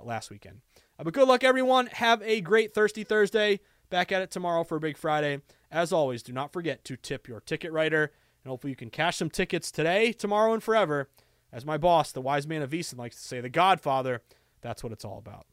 last 0.05 0.31
weekend. 0.31 0.61
Uh, 0.99 1.05
but 1.05 1.15
good 1.15 1.29
luck, 1.29 1.45
everyone. 1.45 1.87
Have 1.87 2.23
a 2.23 2.41
great 2.41 2.75
Thirsty 2.75 3.05
Thursday. 3.05 3.61
Back 3.91 4.13
at 4.13 4.21
it 4.21 4.31
tomorrow 4.31 4.65
for 4.65 4.77
a 4.77 4.81
big 4.81 4.99
Friday. 4.99 5.41
As 5.71 5.93
always, 5.93 6.23
do 6.23 6.33
not 6.33 6.53
forget 6.53 6.85
to 6.85 6.97
tip 6.97 7.27
your 7.27 7.41
ticket 7.41 7.73
writer. 7.73 8.13
And 8.45 8.51
hopefully, 8.51 8.73
you 8.73 8.77
can 8.77 8.91
cash 8.91 9.17
some 9.17 9.31
tickets 9.31 9.71
today, 9.71 10.13
tomorrow, 10.13 10.53
and 10.53 10.63
forever. 10.63 11.09
As 11.51 11.65
my 11.65 11.79
boss, 11.79 12.13
the 12.13 12.21
wise 12.21 12.47
man 12.47 12.61
of 12.61 12.71
VSiN, 12.71 12.99
likes 12.99 13.17
to 13.17 13.23
say, 13.23 13.41
the 13.41 13.49
Godfather, 13.49 14.23
that's 14.61 14.83
what 14.83 14.93
it's 14.93 15.05
all 15.05 15.19
about. 15.19 15.47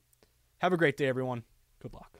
Have 0.57 0.73
a 0.73 0.77
great 0.77 0.97
day, 0.97 1.07
everyone. 1.07 1.43
Good 1.81 1.93
luck. 1.93 2.19